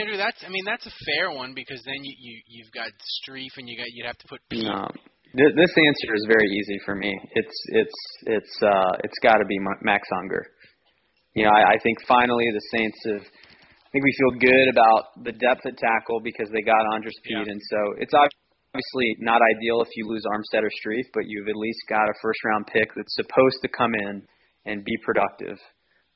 [0.00, 2.90] Andrew, that's I mean that's a fair one because then you you you've got
[3.20, 4.64] Strief and you got you'd have to put Peat.
[4.64, 4.88] No.
[5.36, 7.12] Th- This answer is very easy for me.
[7.32, 10.44] It's it's it's uh it's got to be Max Unger.
[11.34, 13.22] You know, I, I think finally the Saints have.
[13.22, 17.48] I think we feel good about the depth at tackle because they got Andrus Peat,
[17.48, 21.56] and so it's obviously not ideal if you lose Armstead or Strief, but you've at
[21.56, 24.22] least got a first round pick that's supposed to come in
[24.66, 25.58] and be productive.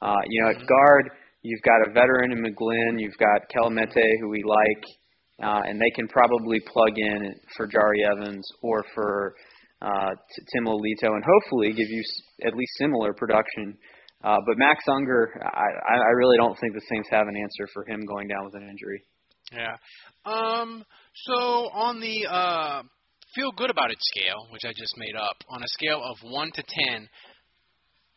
[0.02, 1.10] Uh, you know, at guard,
[1.44, 4.84] you've got a veteran in McGlynn, you've got Kelemete, who we like,
[5.42, 9.34] uh, and they can probably plug in for Jahri Evans or for
[9.82, 10.10] uh,
[10.52, 12.02] Tim Lelito, and hopefully give you
[12.46, 13.76] at least similar production.
[14.24, 17.84] Uh, but Max Unger, I, I really don't think the Saints have an answer for
[17.86, 19.02] him going down with an injury.
[19.52, 19.76] Yeah.
[20.24, 20.82] Um.
[21.26, 22.82] So on the uh,
[23.34, 26.50] feel good about it scale, which I just made up, on a scale of one
[26.52, 27.08] to ten,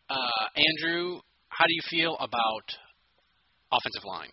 [0.10, 2.64] uh, Andrew, how do you feel about
[3.72, 4.32] offensive line?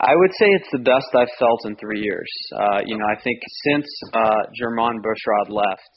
[0.00, 2.30] I would say it's the best I've felt in three years.
[2.54, 5.92] Uh, you know, I think since uh, Jermon Bushrod left,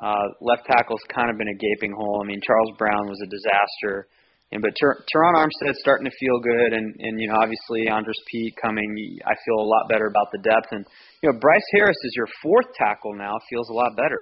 [0.00, 2.20] uh, left tackle's kind of been a gaping hole.
[2.22, 4.08] I mean, Charles Brown was a disaster,
[4.52, 8.16] and but Ter- Terron Armstead's starting to feel good, and and you know, obviously Andrus
[8.30, 8.88] Peat coming,
[9.24, 10.84] I feel a lot better about the depth, and
[11.22, 14.20] you know, Bryce Harris is your fourth tackle now, feels a lot better.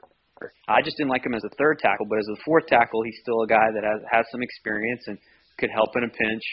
[0.69, 3.19] I just didn't like him as a third tackle, but as a fourth tackle, he's
[3.23, 5.19] still a guy that has has some experience and
[5.59, 6.45] could help in a pinch.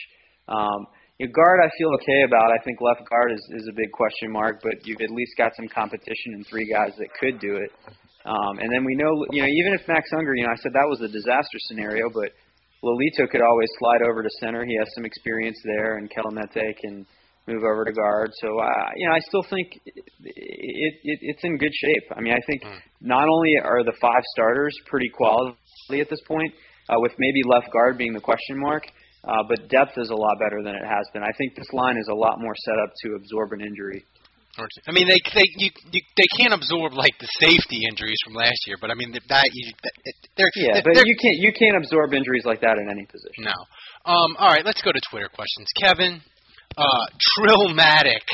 [0.48, 0.88] Um,
[1.20, 2.52] you know, guard, I feel okay about.
[2.52, 5.52] I think left guard is, is a big question mark, but you've at least got
[5.56, 7.72] some competition and three guys that could do it.
[8.26, 10.74] Um, and then we know, you know, even if Max Unger, you know, I said
[10.74, 12.30] that was a disaster scenario, but
[12.84, 14.66] Lelito could always slide over to center.
[14.66, 17.06] He has some experience there, and Kelemete can
[17.48, 18.32] move over to guard.
[18.42, 22.04] So, uh, you know, I still think it, it, it it's in good shape.
[22.16, 22.64] I mean, I think
[23.02, 25.56] not only are the five starters pretty quality
[26.00, 26.54] at this point,
[26.92, 28.84] uh, with maybe left guard being the question mark,
[29.24, 31.24] uh, but depth is a lot better than it has been.
[31.24, 34.04] I think this line is a lot more set up to absorb an injury.
[34.86, 38.68] I mean, they they you, you they can't absorb like the safety injuries from last
[38.68, 39.72] year, but I mean that, you
[40.36, 43.06] they're Yeah, they're, but they're- you can't you can't absorb injuries like that in any
[43.06, 43.48] position.
[43.48, 43.56] No.
[44.04, 45.70] Um, all right, let's go to Twitter questions.
[45.80, 46.20] Kevin,
[46.76, 47.06] uh,
[47.40, 48.28] Trillmatic.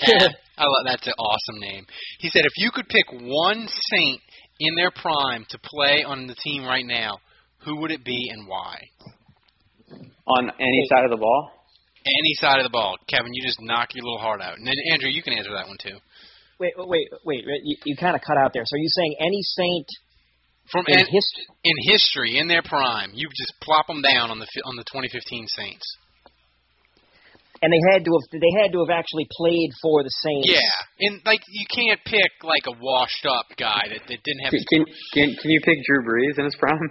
[0.58, 1.84] I love that's an awesome name.
[2.20, 4.20] He said, if you could pick one Saint
[4.60, 7.18] in their prime to play on the team right now,
[7.64, 8.78] who would it be and why?
[10.26, 11.50] On any side of the ball.
[12.04, 13.32] Any side of the ball, Kevin.
[13.32, 14.58] You just knock your little heart out.
[14.58, 15.96] And then Andrew, you can answer that one too.
[16.60, 17.44] Wait, wait, wait.
[17.46, 18.62] wait you, you kind of cut out there.
[18.64, 19.86] So are you saying any saint
[20.70, 21.46] From in in, history?
[21.64, 24.84] in history, in their prime, you just plop them down on the fi- on the
[24.84, 25.96] 2015 Saints.
[27.60, 30.48] And they had to have they had to have actually played for the Saints.
[30.48, 34.50] Yeah, and like you can't pick like a washed up guy that, that didn't have.
[34.50, 36.90] Can, can can can you pick Drew Brees in his prime?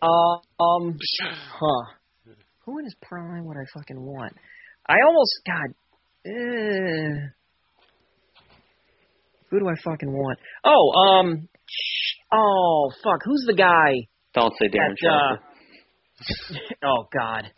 [0.00, 0.06] Uh,
[0.62, 0.96] um.
[1.58, 1.84] Huh.
[2.66, 4.34] Who in his prime would I fucking want?
[4.88, 5.74] I almost God.
[6.26, 7.30] Uh,
[9.50, 10.38] who do I fucking want?
[10.64, 11.48] Oh, um.
[12.32, 13.22] Oh fuck.
[13.24, 14.06] Who's the guy?
[14.34, 15.49] Don't say Darren that, uh, Sharper.
[16.84, 17.50] oh God.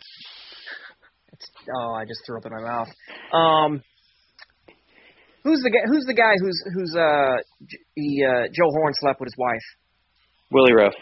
[1.33, 2.88] It's, oh, I just threw up in my mouth.
[3.33, 3.83] Um.
[5.44, 5.83] Who's the guy?
[5.90, 9.66] Who's the guy who's who's uh J- he uh Joe Horn slept with his wife?
[10.53, 10.92] Willie Roaf.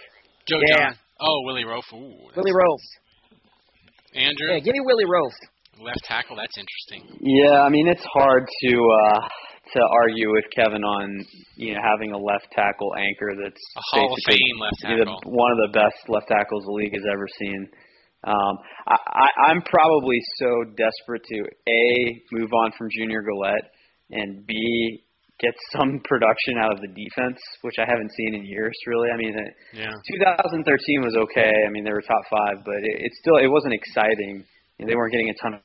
[0.49, 0.77] Joe Yeah.
[0.79, 0.94] John.
[1.20, 1.85] Oh, Willie Roaf.
[1.92, 2.81] Ooh, Willie Roaf.
[4.14, 4.49] Andrew.
[4.55, 5.33] Yeah, give me Willie Roaf.
[5.85, 6.37] Left tackle.
[6.37, 7.18] That's interesting.
[7.20, 9.20] Yeah, I mean it's hard to uh
[9.74, 11.24] to argue with Kevin on
[11.56, 15.20] you know having a left tackle anchor that's A Hall of Fame left tackle.
[15.26, 17.68] one of the best left tackles the league has ever seen.
[18.22, 18.54] Um,
[18.87, 21.83] I, I, I'm probably so desperate to a
[22.33, 23.72] move on from Junior Galette
[24.11, 25.02] and b
[25.40, 28.76] get some production out of the defense, which I haven't seen in years.
[28.87, 29.88] Really, I mean, it, Yeah.
[30.20, 31.48] 2013 was okay.
[31.66, 34.44] I mean, they were top five, but it, it still it wasn't exciting.
[34.76, 35.61] You know, they weren't getting a ton of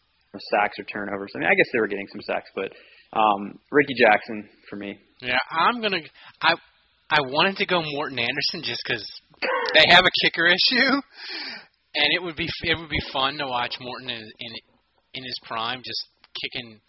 [0.55, 1.31] sacks or turnovers.
[1.35, 2.71] I mean, I guess they were getting some sacks, but
[3.15, 4.97] um, Rickey Jackson for me.
[5.21, 6.01] Yeah, I'm gonna.
[6.41, 6.54] I
[7.10, 9.06] I wanted to go Morten Andersen just because
[9.73, 10.91] they have a kicker issue,
[11.95, 14.51] and it would be it would be fun to watch Morton in in,
[15.15, 16.04] in his prime just
[16.41, 16.80] kicking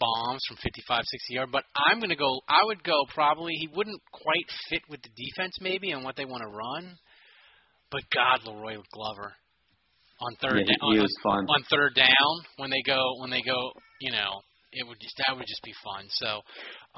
[0.00, 1.48] bombs from 55, 60 yard.
[1.52, 2.40] But I'm gonna go.
[2.48, 3.52] I would go probably.
[3.54, 6.96] He wouldn't quite fit with the defense maybe and what they want to run.
[7.90, 9.32] But God, La'Roi Glover
[10.20, 11.46] on third Yeah, he- down he on, was fun.
[11.48, 14.40] on third down when they go when they go you know
[14.72, 16.04] it would just that would just be fun.
[16.10, 16.42] So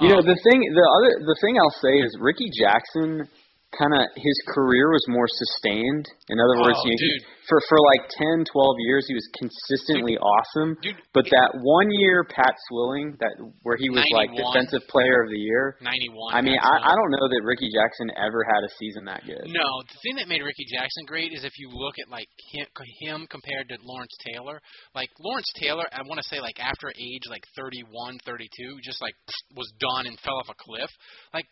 [0.01, 3.29] You know, um, the thing, the other, the thing I'll say is Rickey Jackson
[3.77, 6.07] kind of his career was more sustained.
[6.29, 9.27] In other words, Oh, you know, he- for for like 10, 12 years, he was
[9.39, 10.77] consistently awesome.
[11.13, 15.39] but that one year, Pat Swilling, that where he was like defensive player of the
[15.39, 15.77] year.
[15.83, 16.35] 91.
[16.35, 19.43] I mean, I, I don't know that Rickey Jackson ever had a season that good.
[19.51, 22.67] No, the thing that made Rickey Jackson great is if you look at like him,
[23.03, 24.61] him compared to Lawrence Taylor.
[24.95, 29.15] Like Lawrence Taylor, I want to say like after age like 31, 32, just like
[29.57, 30.91] was done and fell off a cliff.
[31.35, 31.47] Like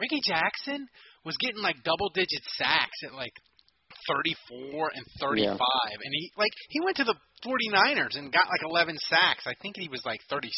[0.00, 0.86] Rickey Jackson
[1.26, 3.34] was getting like double digit sacks at like
[4.06, 8.96] 34 and 35 and he like he went to the 49ers and got like 11
[9.10, 9.44] sacks.
[9.44, 10.48] I think he was like 36,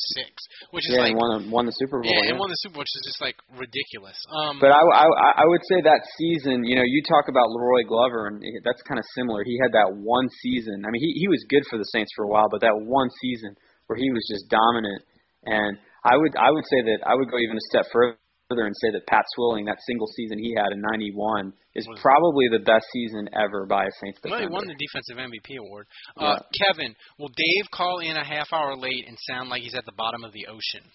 [0.70, 2.06] which is yeah, like and won won the Super Bowl.
[2.06, 2.30] yeah, yeah.
[2.30, 4.16] and won the Super Bowl, which is just like ridiculous.
[4.30, 7.88] Um But I, I, I would say that season, you know, you talk about La'Roi
[7.88, 9.42] Glover, and that's kind of similar.
[9.42, 10.84] He had that one season.
[10.84, 13.08] I mean, he he was good for the Saints for a while, but that one
[13.20, 13.56] season
[13.88, 15.02] where he was just dominant.
[15.44, 18.16] And I would I would say that I would go even a step further
[18.50, 22.60] and say that Pat Swilling, that single season he had in '91, is probably the
[22.60, 25.86] best season ever by a Saints Well, he won the defensive MVP award.
[26.16, 29.84] Uh, Kevin, will Dave call in a half hour late and sound like he's at
[29.84, 30.88] the bottom of the ocean?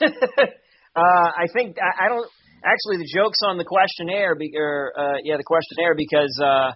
[0.96, 2.24] Uh, I think I, I don't
[2.64, 6.72] actually the joke's on the questionnaire, be, or uh, yeah, the questionnaire because uh,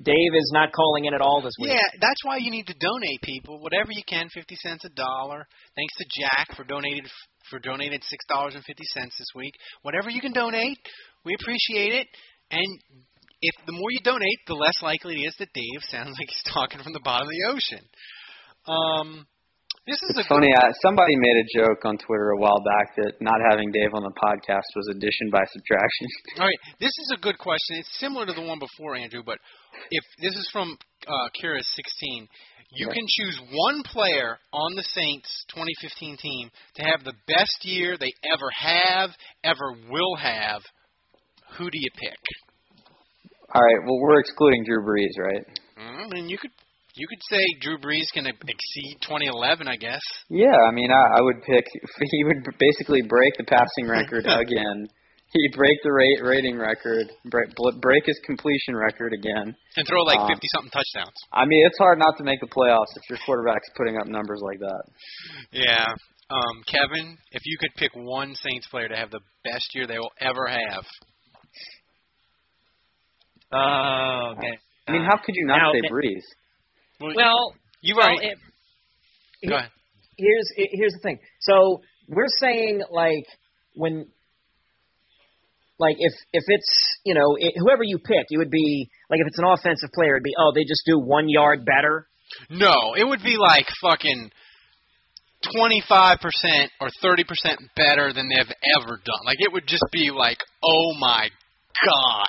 [0.00, 1.68] Dave is not calling in at all this week.
[1.68, 3.60] Yeah, that's why you need to donate, people.
[3.60, 5.46] Whatever you can, fifty cents a dollar.
[5.76, 7.04] Thanks to Jack for donated
[7.50, 9.54] for donated six dollars and fifty cents this week.
[9.82, 10.78] Whatever you can donate,
[11.24, 12.06] we appreciate it.
[12.50, 12.78] And
[13.40, 16.52] if the more you donate, the less likely it is that Dave sounds like he's
[16.52, 17.84] talking from the bottom of the ocean.
[18.66, 19.26] Um,
[19.86, 20.48] this is funny.
[20.48, 24.02] Uh, somebody made a joke on Twitter a while back that not having Dave on
[24.02, 26.06] the podcast was addition by subtraction.
[26.40, 27.84] All right, this is a good question.
[27.84, 29.36] It's similar to the one before, Andrew, but
[29.90, 32.26] if this is from uh, Kira's 16,
[32.76, 37.96] you can choose one player on the Saints 2015 team to have the best year
[37.98, 39.10] they ever have,
[39.42, 40.62] ever will have.
[41.58, 42.18] Who do you pick?
[43.54, 43.86] All right.
[43.86, 45.46] Well, we're excluding Drew Brees, right?
[45.78, 46.50] Mm, I mean, you could
[46.96, 50.02] you could say Drew Brees can exceed 2011, I guess.
[50.28, 51.64] Yeah, I mean, I, I would pick.
[52.10, 54.88] He would basically break the passing record again.
[55.34, 59.54] He'd break the rate rating record, break, break his completion record again.
[59.76, 61.16] And throw like Um, 50 something touchdowns.
[61.32, 64.40] I mean, it's hard not to make the playoffs if your quarterback's putting up numbers
[64.44, 64.82] like that.
[65.50, 65.86] Yeah.
[66.30, 69.98] Um, Kevin, if you could pick one Saints player to have the best year they
[69.98, 70.84] will ever have,
[73.52, 74.58] Oh, okay.
[74.88, 76.24] I mean, how could you not Now, say it- Brees?
[77.14, 78.38] Well, you well, already- it-
[79.48, 79.70] Go ahead.
[80.16, 81.18] Here's here's the thing.
[81.40, 83.26] So we're saying like
[83.74, 84.10] when,
[85.78, 86.70] like if if it's
[87.04, 90.14] you know it, whoever you pick, it would be like if it's an offensive player,
[90.16, 92.06] it'd be oh they just do one yard better.
[92.50, 94.30] No, it would be like fucking
[95.54, 99.22] 25% or 30% better than they've ever done.
[99.26, 101.28] Like it would just be like, "Oh my
[101.84, 102.28] god."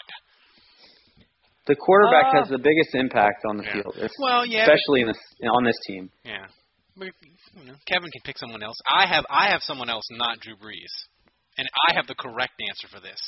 [1.68, 3.74] The quarterback Uh, has the biggest impact on the yeah.
[3.74, 5.18] field, es- Well, yeah, but- especially in this
[5.50, 6.12] on this team.
[6.24, 6.46] Yeah.
[6.98, 7.08] But,
[7.58, 8.78] you know, Kevin can pick someone else.
[8.90, 10.94] I have I have someone else, not Drew Brees.
[11.58, 13.20] And I have the correct answer for this.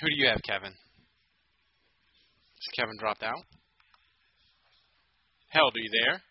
[0.00, 0.72] Who do you have, Kevin?
[0.72, 3.42] Has Kevin dropped out?
[5.48, 6.22] Hell, are you there?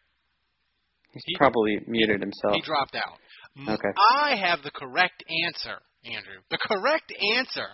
[1.13, 2.55] He's He- probably muted himself.
[2.55, 3.19] He dropped out.
[3.67, 3.89] Okay.
[4.21, 6.41] I have the correct answer, Andrew.
[6.49, 7.67] The correct answer.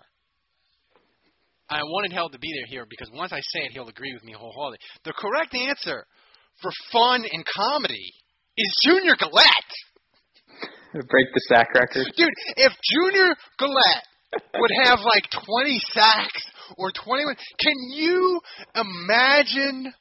[1.69, 4.23] I wanted Hell to be there here because once I say it, he'll agree with
[4.23, 4.77] me wholeheartedly.
[5.03, 6.05] The correct answer
[6.61, 8.13] for fun and comedy
[8.57, 9.73] is Junior Galette.
[11.03, 12.05] Break the sack record.
[12.15, 14.05] Dude, if Junior Galette
[14.59, 16.43] would have like 20 sacks
[16.77, 18.39] or 21, can you
[18.75, 19.93] imagine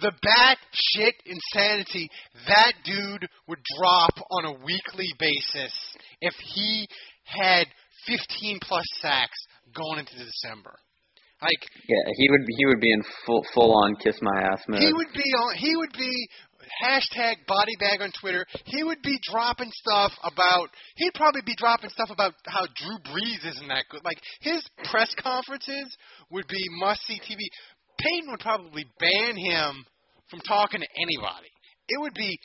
[0.00, 2.08] the bat shit insanity
[2.46, 5.72] that dude would drop on a weekly basis
[6.20, 6.86] if he
[7.24, 7.66] had
[8.06, 9.38] 15 plus sacks
[9.74, 10.78] going into December?
[11.42, 14.80] Like Yeah, he would he would be in full full on kiss my ass mode.
[14.80, 15.56] he would be on.
[15.56, 16.28] He would be
[16.84, 18.46] hashtag body bag on Twitter.
[18.64, 20.68] He would be dropping stuff about.
[20.96, 24.04] He'd probably be dropping stuff about how Drew Brees isn't that good.
[24.04, 25.96] Like his press conferences
[26.30, 27.42] would be must see TV.
[27.98, 29.84] Payton would probably ban him
[30.30, 31.50] from talking to anybody.
[31.88, 32.38] It would be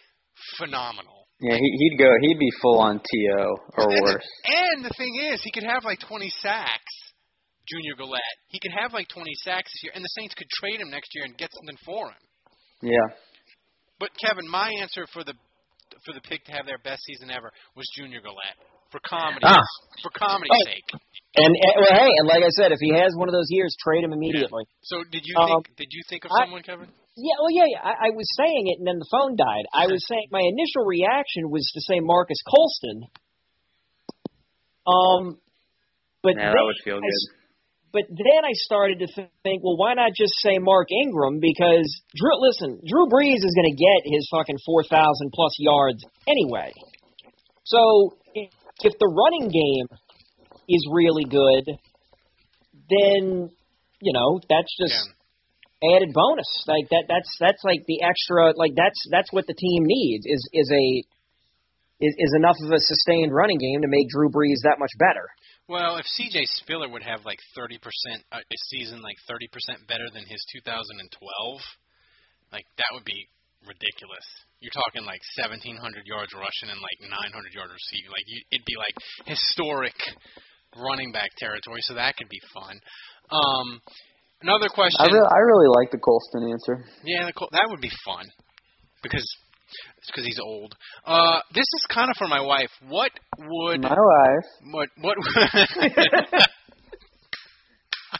[0.57, 1.27] phenomenal.
[1.39, 2.09] yeah, he, he'd go.
[2.21, 3.17] He'd be full on to
[3.77, 4.27] or And- worse.
[4.45, 6.93] And the thing is, he could have like 20 sacks.
[7.69, 8.37] Junior Galette.
[8.47, 11.11] He could have like 20 sacks this year, and the Saints could trade him next
[11.15, 12.21] year and get something for him.
[12.81, 13.07] Yeah.
[13.99, 15.33] But Kevin, my answer for the
[16.05, 18.59] for the pick to have their best season ever was Junior Galette
[18.91, 19.59] for comedy Ah.
[20.03, 20.63] for comedy's Oh.
[20.69, 20.85] sake.
[21.37, 23.75] And, and well, hey, and like I said, if he has one of those years,
[23.83, 24.63] trade him immediately.
[24.83, 26.87] So did you Um, think did you think of I- someone, Kevin?
[27.17, 27.81] Yeah, well, yeah, yeah.
[27.81, 29.65] I, I was saying it, and then the phone died.
[29.73, 33.09] I was saying my initial reaction was to say Marques Colston.
[34.85, 35.41] Um,
[36.21, 37.36] but Yeah, that would feel I good.
[37.97, 39.07] But then I started to
[39.41, 41.41] think, well, why not just say Mark Ingram?
[41.41, 46.05] Because Drew, listen, Drew Brees is going to get his fucking four thousand plus yards
[46.29, 46.69] anyway.
[47.65, 49.89] So if, the running game
[50.69, 51.65] is really good,
[52.85, 53.49] then
[53.97, 55.09] you know that's just
[55.81, 56.45] added bonus.
[56.67, 57.09] Like that.
[57.09, 58.53] That's that's like the extra.
[58.53, 60.85] Like that's that's what the team needs is is a
[62.05, 65.25] is, is enough of a sustained running game to make Drew Brees that much better.
[65.67, 67.75] Well, if CJ Spiller would have like 30%
[68.31, 71.03] uh, a season, like 30% better than his 2012,
[72.55, 73.27] like that would be
[73.67, 74.23] ridiculous.
[74.63, 75.75] You're talking like 1,700
[76.07, 78.09] yards rushing and like 900 yards receiving.
[78.15, 78.95] Like you, it'd be like
[79.27, 79.99] historic
[80.79, 81.83] running back territory.
[81.83, 82.79] So that could be fun.
[83.27, 83.83] Um,
[84.39, 85.03] another question.
[85.03, 86.87] I really, I really like the Colston answer.
[87.03, 88.23] Yeah, the Col- that would be fun
[89.03, 89.27] because
[89.97, 90.75] it's because he's old.
[91.05, 92.69] Uh, this is kind of for my wife.
[92.87, 94.45] What would My wife.
[94.71, 95.17] what what?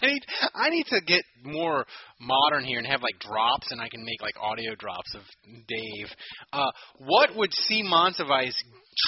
[0.01, 0.21] I need
[0.53, 1.85] I need to get more
[2.19, 5.21] modern here and have like drops, and I can make like audio drops of
[5.67, 6.07] Dave.
[6.51, 6.69] Uh,
[6.99, 8.55] what would C Montevice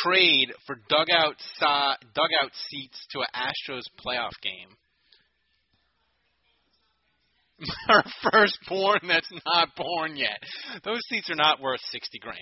[0.03, 4.69] trade for dugout si- dugout seats to an Astros playoff game?
[7.89, 10.39] Our firstborn that's not born yet.
[10.83, 12.37] Those seats are not worth sixty grand.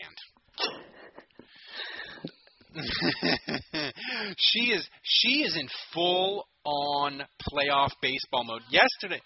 [4.37, 8.61] she is she is in full on playoff baseball mode.
[8.69, 9.21] Yesterday,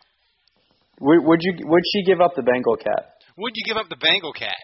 [1.00, 1.54] Would, would you?
[1.68, 3.14] Would she give up the Bengal cat?
[3.38, 4.56] would you give up the Bengal cat?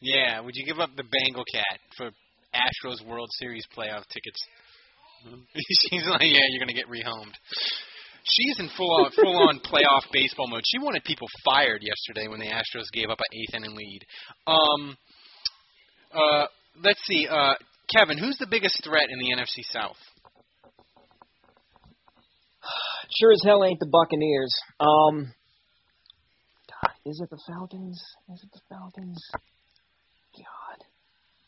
[0.00, 2.10] Yeah, would you give up the Bengal cat for
[2.54, 4.38] Astros World Series playoff tickets?
[5.90, 7.34] She's like, yeah, you're gonna get rehomed.
[8.24, 10.62] She's in full on full on playoff baseball mode.
[10.66, 14.00] She wanted people fired yesterday when the Astros gave up an eighth inning lead.
[14.46, 14.96] Um,
[16.12, 16.46] uh,
[16.82, 17.54] let's see, uh,
[17.96, 19.96] Kevin, who's the biggest threat in the NFC South?
[23.20, 24.52] Sure as hell ain't the Buccaneers.
[24.78, 25.32] Um,
[27.06, 27.98] is it the Falcons?
[28.34, 29.18] Is it the Falcons?
[30.36, 30.84] God.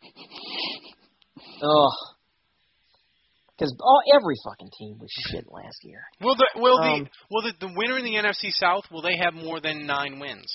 [1.63, 2.20] Ugh.
[3.61, 6.01] Because all every fucking team was shit last year.
[6.25, 9.21] Will the will Um, the will the, the winner in the NFC South will they
[9.21, 10.49] have more than nine wins?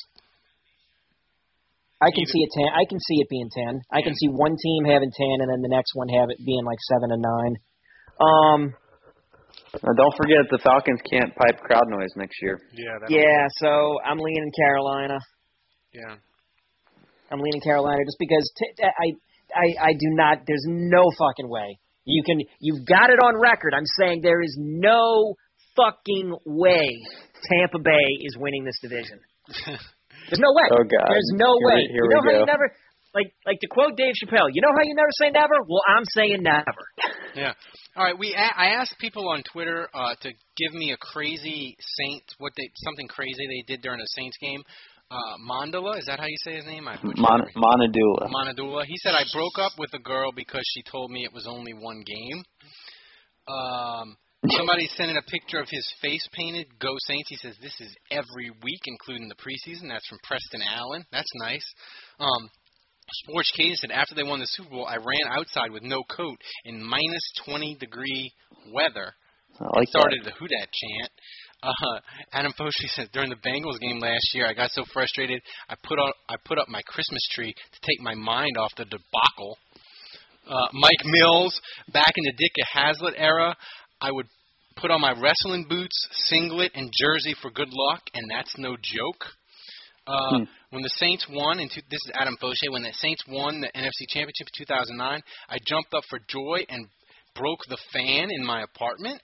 [2.02, 2.66] I can see it ten.
[2.74, 3.80] I can see it being ten.
[3.94, 6.66] I can see one team having ten, and then the next one have it being
[6.66, 7.54] like seven and nine.
[8.18, 8.62] Um,
[9.86, 12.60] Now, don't forget the Falcons can't pipe crowd noise next year.
[12.74, 12.98] Yeah.
[13.08, 13.46] yeah.
[13.62, 15.20] So I'm leaning Carolina.
[15.94, 16.16] Yeah.
[17.30, 19.14] I'm leaning Carolina just because t- I,
[19.54, 20.40] I I do not.
[20.48, 22.40] There's no fucking way you can.
[22.60, 23.74] You've got it on record.
[23.76, 25.36] I'm saying there is no
[25.76, 26.88] fucking way
[27.52, 29.20] Tampa Bay is winning this division.
[30.30, 30.68] There's no way.
[30.72, 31.10] Oh, God.
[31.10, 31.82] There's no Here way.
[31.92, 32.40] here you we know how go.
[32.40, 32.72] you never
[33.14, 34.50] like like to quote Dave Chappelle.
[34.52, 35.54] You know how you never say never?
[35.68, 36.86] Well, I'm saying never.
[37.36, 37.52] Yeah.
[37.98, 38.18] All right.
[38.18, 42.54] We a- I asked people on Twitter uh, to give me a crazy Saint what
[42.56, 44.64] they something crazy they did during a Saints game.
[45.12, 46.88] Uh, Mandela, is that how you say his name?
[46.88, 47.48] I Mon-.
[47.56, 48.30] Monadula.
[48.30, 48.86] Monadula.
[48.86, 51.74] He said I broke up with a girl because she told me it was only
[51.74, 52.44] one game.
[53.48, 54.18] Um,
[54.50, 56.68] somebody sent in a picture of his face painted.
[56.80, 57.30] Go Saints.
[57.30, 59.90] He says this is every week, including the preseason.
[59.90, 61.06] That's from Preston Allen.
[61.12, 61.66] That's nice.
[62.20, 62.50] Um,
[63.24, 66.38] Sports Katie said after they won the Super Bowl, I ran outside with no coat
[66.66, 68.34] in minus 20 degree
[68.74, 69.14] weather.
[69.60, 71.12] I like started the Who Dat chant.
[71.66, 72.00] Uh,
[72.32, 75.98] Adam Foshi says during the Bengals game last year, I got so frustrated I put
[76.00, 79.58] up I put up my Christmas tree to take my mind off the debacle.
[80.48, 81.60] Uh, Mike Mills,
[81.92, 83.56] back in the Dick Haslett era,
[84.00, 84.28] I would
[84.76, 89.26] put on my wrestling boots, singlet, and jersey for good luck, and that's no joke.
[90.06, 90.44] Uh, Hmm.
[90.70, 94.06] When the Saints won, two, this is Adam Fauché, when the Saints won the NFC
[94.10, 96.86] Championship in 2009, I jumped up for joy and
[97.34, 99.22] broke the fan in my apartment.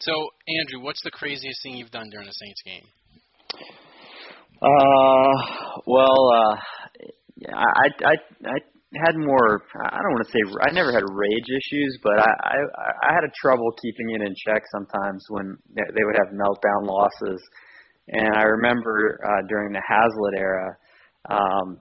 [0.00, 0.12] So,
[0.60, 2.86] Andrew, what's the craziest thing you've done during a Saints game?
[4.62, 6.56] Uh, well, uh,
[7.52, 8.14] I, I,
[8.46, 8.56] I
[9.04, 9.62] had more.
[9.84, 12.56] I don't want to say I never had rage issues, but I, I,
[13.10, 17.42] I had a trouble keeping it in check sometimes when they would have meltdown losses.
[18.08, 20.76] And I remember uh, during the Haslett era,
[21.28, 21.78] um,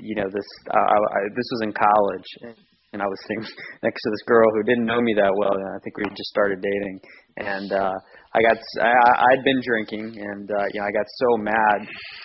[0.00, 2.56] you know, this I, I, this was in college,
[2.92, 3.46] and I was sitting
[3.82, 6.16] next to this girl who didn't know me that well, and I think we had
[6.16, 7.00] just started dating.
[7.40, 7.94] And uh,
[8.34, 11.78] I got I, I'd been drinking, and uh, you know, I got so mad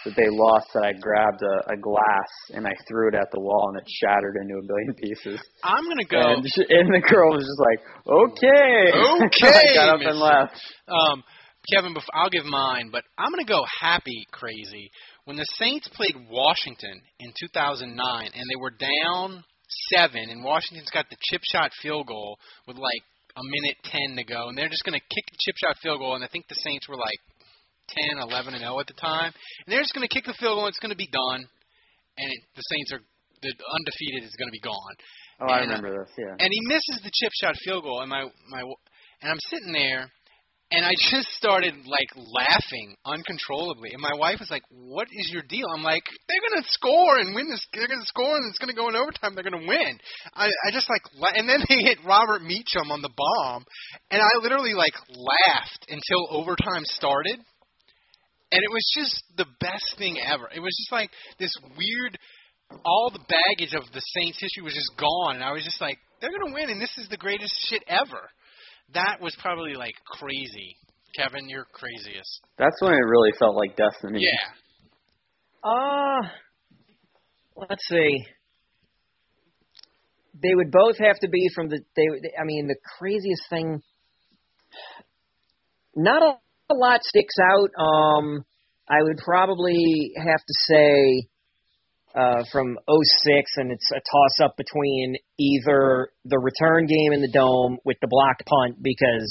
[0.05, 3.39] that they lost that I grabbed a, a glass and I threw it at the
[3.39, 5.39] wall, and it shattered into a billion pieces.
[5.63, 6.19] I'm gonna go.
[6.19, 8.91] And, she, and the girl was just like, "Okay,
[9.29, 10.57] Okay, I got up and left.
[10.89, 11.23] Um,
[11.71, 14.91] Kevin, I'll give mine, but I'm going to go happy crazy.
[15.25, 19.43] When the Saints played Washington in 2009 and they were down
[19.95, 23.03] seven, and Washington's got the chip shot field goal with like
[23.37, 25.99] a minute ten to go, and they're just going to kick the chip shot field
[25.99, 27.19] goal, and I think the Saints were like
[28.09, 29.31] 10, 11, and 0 at the time,
[29.65, 31.41] and they're just going to kick the field goal, and it's going to be done,
[32.17, 33.01] and it, the Saints are
[33.41, 34.95] the undefeated is going to be gone.
[35.41, 36.11] Oh, I And, uh, remember this.
[36.17, 36.33] Yeah.
[36.39, 38.61] and he misses the chip shot field goal, and my my
[39.21, 40.09] and I'm sitting there,
[40.71, 45.43] and I just started like laughing uncontrollably, and my wife was like, "What is your
[45.43, 47.65] deal?" I'm like, "They're gonna score and win this.
[47.73, 49.35] They're gonna score and it's gonna go in overtime.
[49.35, 49.99] They're gonna win."
[50.33, 53.63] I I just like, la- and then they hit Robert Meacham on the bomb,
[54.09, 57.39] and I literally like laughed until overtime started.
[58.51, 60.49] And it was just the best thing ever.
[60.53, 62.17] It was just like this weird
[62.83, 65.99] all the baggage of the Saints history was just gone, and I was just like,
[66.19, 68.29] they're gonna win, and this is the greatest shit ever.
[68.93, 70.77] That was probably like crazy.
[71.15, 72.41] Kevin, you're craziest.
[72.57, 74.21] That's when it really felt like destiny.
[74.21, 75.69] Yeah.
[75.69, 76.27] Uh,
[77.55, 78.25] let's see.
[80.41, 81.79] They would both have to be from the.
[81.95, 82.03] They.
[82.39, 83.81] I mean, the craziest thing.
[85.95, 87.69] Not a, a lot sticks out.
[87.81, 88.43] Um,
[88.87, 91.27] I would probably have to say
[92.15, 97.31] uh, from '06, and it's a toss up between either the return game in the
[97.31, 99.29] dome with the blocked punt because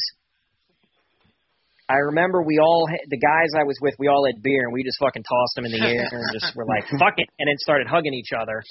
[1.89, 4.73] I remember we all had, the guys I was with, we all had beer and
[4.73, 7.49] we just fucking tossed them in the air and just were like fuck it, and
[7.49, 8.63] then started hugging each other.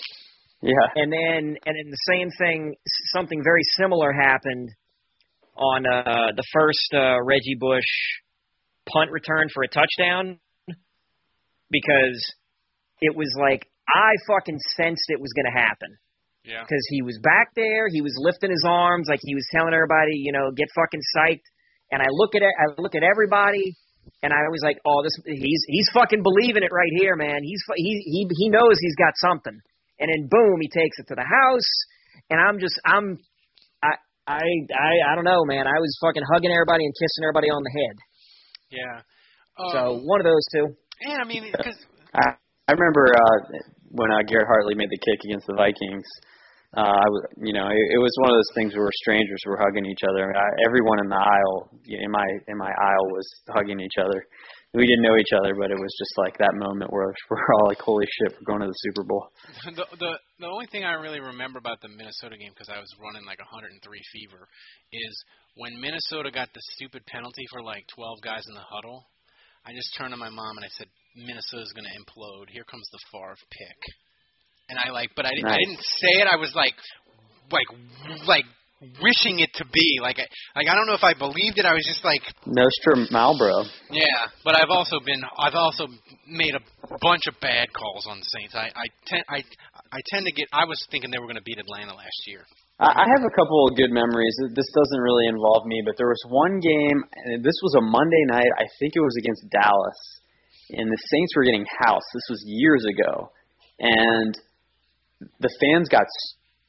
[0.62, 0.88] Yeah.
[0.96, 2.76] And then and then the same thing,
[3.14, 4.70] something very similar happened
[5.56, 7.86] on uh, the first uh, Reggie Bush
[8.92, 10.40] punt return for a touchdown
[11.70, 12.34] because
[13.02, 15.92] it was like I fucking sensed it was going to happen
[16.46, 16.64] Yeah.
[16.64, 20.16] because he was back there, he was lifting his arms like he was telling everybody,
[20.16, 21.48] you know, get fucking psyched.
[21.92, 23.76] And I look at it, I look at everybody,
[24.24, 27.44] and I was like, oh, this he's he's fucking believing it right here, man.
[27.44, 29.54] He's fu- he he he knows he's got something.
[30.00, 31.70] And then boom, he takes it to the house,
[32.32, 33.20] and I'm just I'm
[33.84, 33.94] I
[34.26, 34.42] I
[34.74, 35.68] I I don't know, man.
[35.68, 37.96] I was fucking hugging everybody and kissing everybody on the head.
[38.72, 38.98] Yeah.
[39.72, 40.66] So Um, one of those two.
[41.02, 41.78] and I mean, because
[42.16, 42.34] I
[42.68, 43.38] I remember uh,
[43.94, 46.06] when uh, Garrett Hartley made the kick against the Vikings.
[46.74, 49.62] Uh, I was, you know, it, it was one of those things where strangers were
[49.62, 50.34] hugging each other.
[50.34, 54.26] I, everyone in the aisle, in my in my aisle, was hugging each other.
[54.74, 57.70] We didn't know each other, but it was just like that moment where we're all
[57.70, 59.30] like, "Holy shit, we're going to the Super Bowl."
[59.78, 62.90] the the the only thing I really remember about the Minnesota game because I was
[62.98, 64.50] running like 103 fever
[64.90, 65.14] is
[65.62, 69.06] when Minnesota got the stupid penalty for like 12 guys in the huddle.
[69.62, 72.50] I just turned to my mom and I said, "Minnesota's going to implode.
[72.50, 73.80] Here comes the Favre pick."
[74.70, 76.28] And I like, but I, didn't I didn't say it.
[76.32, 76.74] I was like,
[77.52, 77.68] like,
[78.26, 78.46] like
[79.02, 80.00] wishing it to be.
[80.02, 81.66] Like, I, like I don't know if I believed it.
[81.66, 83.68] I was just like, Nostrum Malbro.
[83.92, 85.88] yeah, but I've also been I've also
[86.28, 86.64] made a
[87.02, 88.56] bunch of bad calls on the Saints.
[88.56, 89.40] I I tend I
[89.92, 92.44] I tend to get I was thinking they were going to beat Atlanta last year.
[92.80, 94.36] I I have a couple of good memories.
[94.56, 97.00] This doesn't really involve me, but there was one game.
[97.28, 98.52] and This was a Monday night.
[98.60, 100.00] I think it was against Dallas,
[100.72, 102.06] and the Saints were getting housed.
[102.14, 103.32] This was years ago,
[103.80, 104.34] and
[105.40, 106.06] the fans got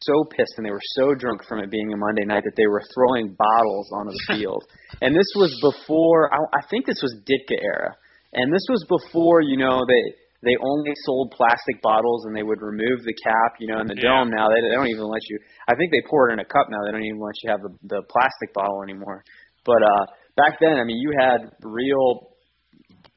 [0.03, 2.66] so pissed and they were so drunk from it being a Monday night that they
[2.66, 4.62] were throwing bottles onto the field.
[5.01, 6.32] and this was before.
[6.32, 7.95] I, I think this was Ditka era,
[8.34, 10.03] and this was before you know they
[10.45, 13.57] they only sold plastic bottles and they would remove the cap.
[13.59, 14.20] You know, in the Yeah.
[14.20, 15.38] dome now they, they don't even let you.
[15.68, 16.84] I think they pour it in a cup now.
[16.84, 19.24] They don't even let you have the the plastic bottle anymore.
[19.64, 20.05] But uh
[20.36, 22.34] back then, I mean, you had real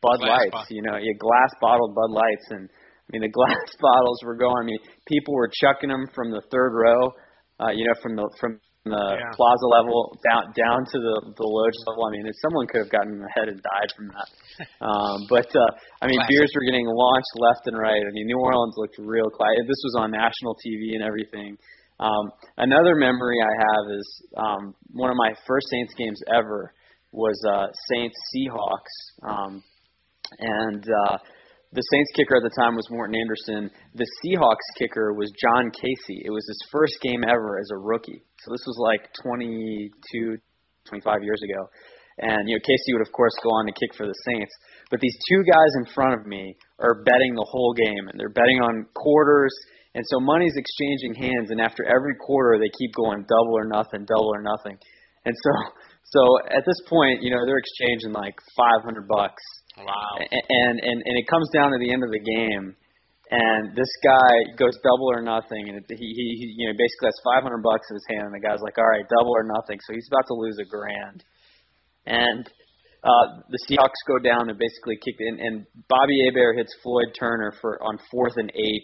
[0.02, 0.52] Bud Glass Lights.
[0.52, 0.76] bottle.
[0.76, 4.64] You know, you glass bottled Bud Lights, and I mean the glass bottles were going.
[4.64, 7.12] I mean, people were chucking them from the third row.
[7.60, 9.34] Uh, you know, from the from the Yeah.
[9.36, 12.06] plaza level down down to the the loge level.
[12.08, 14.30] I mean, if someone could have gotten in the head and died from that.
[14.82, 15.70] Um, but uh,
[16.02, 16.34] I mean, Classic.
[16.34, 18.02] beers were getting launched left and right.
[18.02, 19.54] I mean, New Orleans looked real quiet.
[19.70, 21.58] This was on national TV and everything.
[22.00, 22.26] Um,
[22.58, 24.62] another memory I have is um,
[24.93, 26.74] one of my first Saints games ever
[27.12, 28.95] was uh, Saints Seahawks,
[29.30, 29.64] um,
[30.39, 31.17] and uh,
[31.73, 33.69] the Saints kicker at the time was Morten Andersen.
[33.95, 36.23] The Seahawks kicker was John Kasay.
[36.23, 38.23] It was his first game ever as a rookie.
[38.39, 40.39] So this was like 22,
[40.88, 41.67] 25 years ago.
[42.19, 44.53] And you know Kasay would of course go on to kick for the Saints.
[44.89, 48.34] But these two guys in front of me are betting the whole game, and they're
[48.34, 49.53] betting on quarters.
[49.93, 54.05] And so money's exchanging hands, and after every quarter they keep going double or nothing,
[54.05, 54.78] double or nothing.
[55.25, 55.51] And so,
[56.15, 58.34] so at this point, you know they're exchanging like
[58.82, 59.43] 500 bucks
[59.78, 60.17] Wow.
[60.19, 62.75] and and and it comes down to the end of the game,
[63.30, 67.19] and this guy goes double or nothing, and he he, he you know basically has
[67.45, 69.93] 500 bucks in his hand, and the guy's like, all right, double or nothing, so
[69.93, 71.23] he's about to lose a grand,
[72.05, 72.49] and
[73.03, 75.55] uh, the Seahawks go down and basically kick, and, and
[75.88, 78.84] Bobby Hebert hits Floyd Turner for on fourth and eight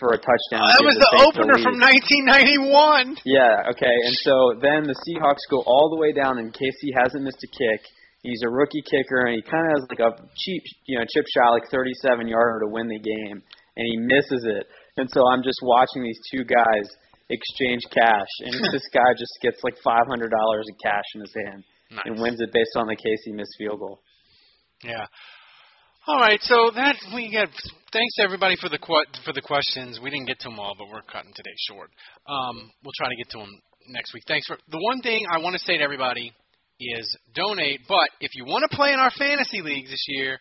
[0.00, 0.64] for a touchdown.
[0.72, 3.20] that was give the opener from 1991.
[3.28, 3.92] Yeah, okay.
[3.92, 7.50] And so then the Seahawks go all the way down, and Kasay hasn't missed a
[7.52, 7.84] kick.
[8.22, 11.26] He's a rookie kicker, and he kind of has like a cheap, you know, chip
[11.34, 13.42] shot, like 37 yarder to win the game,
[13.76, 14.66] and he misses it.
[14.96, 16.86] And so I'm just watching these two guys
[17.30, 21.64] exchange cash, and this guy just gets like $500 in cash in his hand
[22.04, 24.00] and wins it based on the Kasay missed field goal.
[24.84, 25.06] Yeah.
[26.06, 27.48] All right, so that we got.
[27.92, 30.00] Thanks everybody for the que- for the questions.
[30.02, 31.90] We didn't get to them all, but we're cutting today short.
[32.26, 33.50] Um, we'll try to get to them
[33.88, 34.24] next week.
[34.26, 36.32] Thanks for the one thing I want to say to everybody
[36.98, 37.80] is donate.
[37.88, 40.38] But if you want to play in our fantasy leagues this year,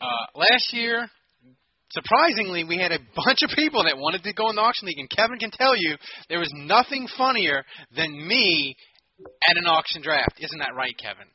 [0.00, 1.08] uh, last year,
[1.90, 4.98] surprisingly, we had a bunch of people that wanted to go in the auction league,
[4.98, 5.96] and Kevin can tell you
[6.28, 7.64] there was nothing funnier
[7.96, 8.76] than me
[9.48, 10.38] at an auction draft.
[10.38, 11.26] Isn't that right, Kevin?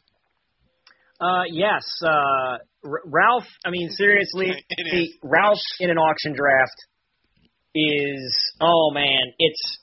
[1.19, 1.83] Uh, yes.
[2.01, 3.47] Uh, R- Ralph.
[3.65, 5.17] I mean, seriously, is.
[5.23, 6.75] Ralph in an auction draft
[7.75, 9.79] is oh man, it's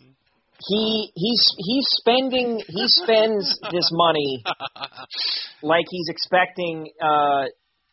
[0.69, 4.43] he he's he's spending he spends this money
[5.63, 7.45] like he's expecting uh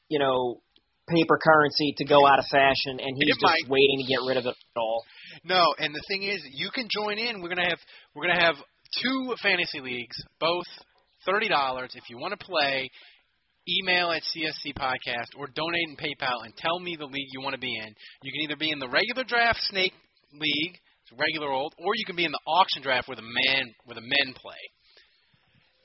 [0.09, 0.59] you know
[1.07, 3.69] paper currency to go out of fashion, and he's It just might.
[3.69, 5.03] waiting to get rid of it all.
[5.45, 7.41] No, and the thing is, you can join in.
[7.41, 7.79] We're gonna have
[8.13, 8.55] we're gonna have
[9.01, 10.65] two fantasy leagues, both
[11.25, 11.91] thirty dollars.
[11.95, 12.89] If you want to play,
[13.69, 17.53] email at CSC Podcast or donate in PayPal and tell me the league you want
[17.53, 17.93] to be in.
[18.23, 19.93] You can either be in the regular draft snake
[20.33, 23.71] league, it's regular old, or you can be in the auction draft where the man
[23.85, 24.59] where the men play.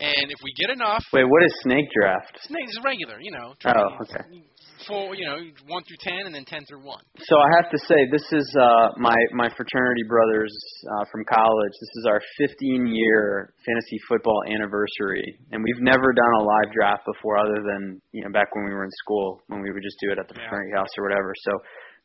[0.02, 2.34] And if we get enough, Wait, what is snake draft?
[2.42, 3.54] snake is regular, you know.
[3.70, 4.42] Oh, okay.
[4.82, 5.38] Four, you know,
[5.70, 7.06] one through ten, and then ten through one.
[7.22, 10.50] So I have to say, this is uh, my my fraternity brothers
[10.90, 11.74] uh, from college.
[11.78, 15.22] This is our 15 year fantasy football anniversary,
[15.54, 18.74] and we've never done a live draft before, other than you know back when we
[18.74, 21.30] were in school when we would just do it at the fraternity house or whatever.
[21.46, 21.52] So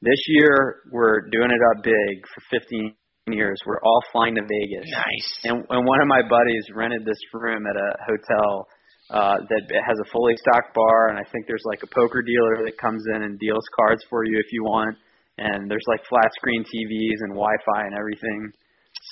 [0.05, 2.93] this year we're doing it up big for 15
[3.34, 3.60] years.
[3.66, 4.90] We're all flying to Vegas.
[4.92, 5.30] Nice.
[5.44, 8.68] And and one of my buddies rented this room at a hotel
[9.10, 12.66] uh, that has a fully stocked bar, and I think there's like a poker dealer
[12.66, 14.98] that comes in and deals cards for you if you want.
[15.38, 18.52] And there's like flat screen TVs and Wi-Fi and everything.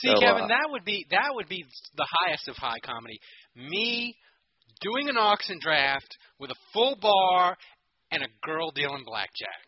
[0.02, 1.64] See, So, Kevin, uh, that would be that would be
[1.96, 3.20] the highest of high comedy.
[3.56, 4.16] Me
[4.82, 7.56] doing an auction draft with a full bar
[8.12, 9.68] and a girl dealing blackjack.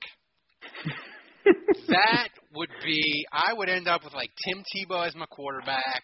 [1.89, 3.25] that would be.
[3.31, 6.03] I would end up with like Tim Tebow as my quarterback,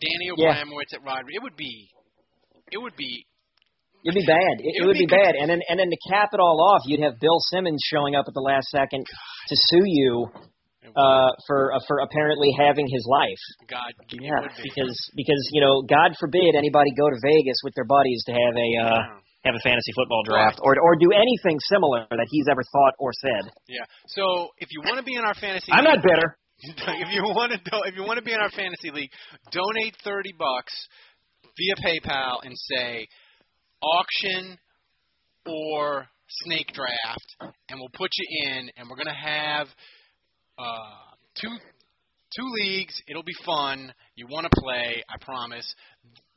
[0.00, 0.54] Danny Yeah.
[0.54, 1.34] Abramowicz at Rodri.
[1.34, 1.88] It would be.
[2.70, 3.26] It would be.
[4.04, 4.58] It'd be bad.
[4.58, 5.36] It, it would be, bad.
[5.38, 8.24] And then and then to cap it all off, you'd have Bill Simmons showing up
[8.26, 10.26] at the last second to sue you
[10.96, 13.38] uh, for uh, for apparently having his life.
[13.70, 14.62] God, Yeah, be.
[14.64, 18.54] because because you know, God forbid anybody go to Vegas with their buddies to have
[18.58, 19.02] a uh,
[19.44, 23.10] have a fantasy football draft or or do anything similar that he's ever thought or
[23.12, 23.50] said.
[23.68, 23.84] Yeah.
[24.06, 26.36] So if you want to be in our fantasy, I'm not league- bitter.
[26.62, 29.10] if you want to do, if you want to be in our fantasy league,
[29.50, 30.72] donate thirty bucks
[31.58, 33.08] via PayPal and say
[33.82, 34.56] auction
[35.46, 36.06] or
[36.44, 39.66] snake draft, and we'll put you in, and we're gonna have
[40.56, 41.48] uh, two
[42.36, 42.94] two leagues.
[43.08, 43.92] It'll be fun.
[44.14, 45.02] You want to play?
[45.08, 45.74] I promise.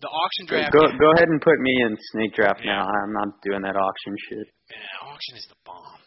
[0.01, 0.73] The auction draft.
[0.73, 2.83] Go go ahead and put me in snake draft now.
[2.83, 4.47] I'm not doing that auction shit.
[4.69, 5.99] Yeah, auction is the bomb.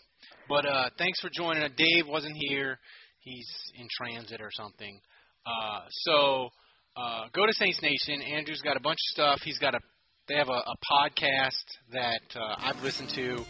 [0.48, 1.62] But uh, thanks for joining.
[1.62, 1.70] us.
[1.76, 2.78] Dave wasn't here;
[3.20, 5.00] he's in transit or something.
[5.46, 6.48] Uh, so
[6.96, 8.20] uh, go to Saints Nation.
[8.22, 9.40] Andrew's got a bunch of stuff.
[9.42, 9.80] He's got a.
[10.28, 13.42] They have a, a podcast that uh, I've listened to.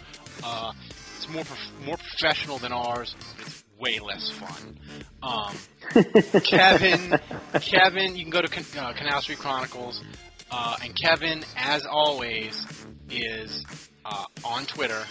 [0.45, 0.73] Uh,
[1.17, 3.17] it's more prof- more professional than ours.
[3.41, 4.79] It's way less fun.
[5.23, 5.57] Um,
[6.45, 7.19] Kevin,
[7.61, 10.03] Kevin, you can go to Can- uh, Canal Street Chronicles,
[10.51, 12.61] uh, and Kevin, as always,
[13.11, 13.65] is
[14.05, 15.05] uh, on Twitter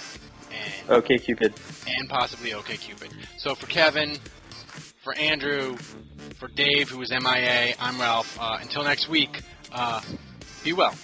[0.51, 1.53] and Okay, Cupid.
[1.87, 3.11] and possibly OKCupid.
[3.37, 4.17] So for Kevin,
[5.03, 5.77] for Andrew,
[6.39, 8.37] for Dave, who is MIA, I'm Ralph.
[8.39, 9.41] Uh, until next week,
[9.71, 10.01] uh,
[10.63, 10.95] be well.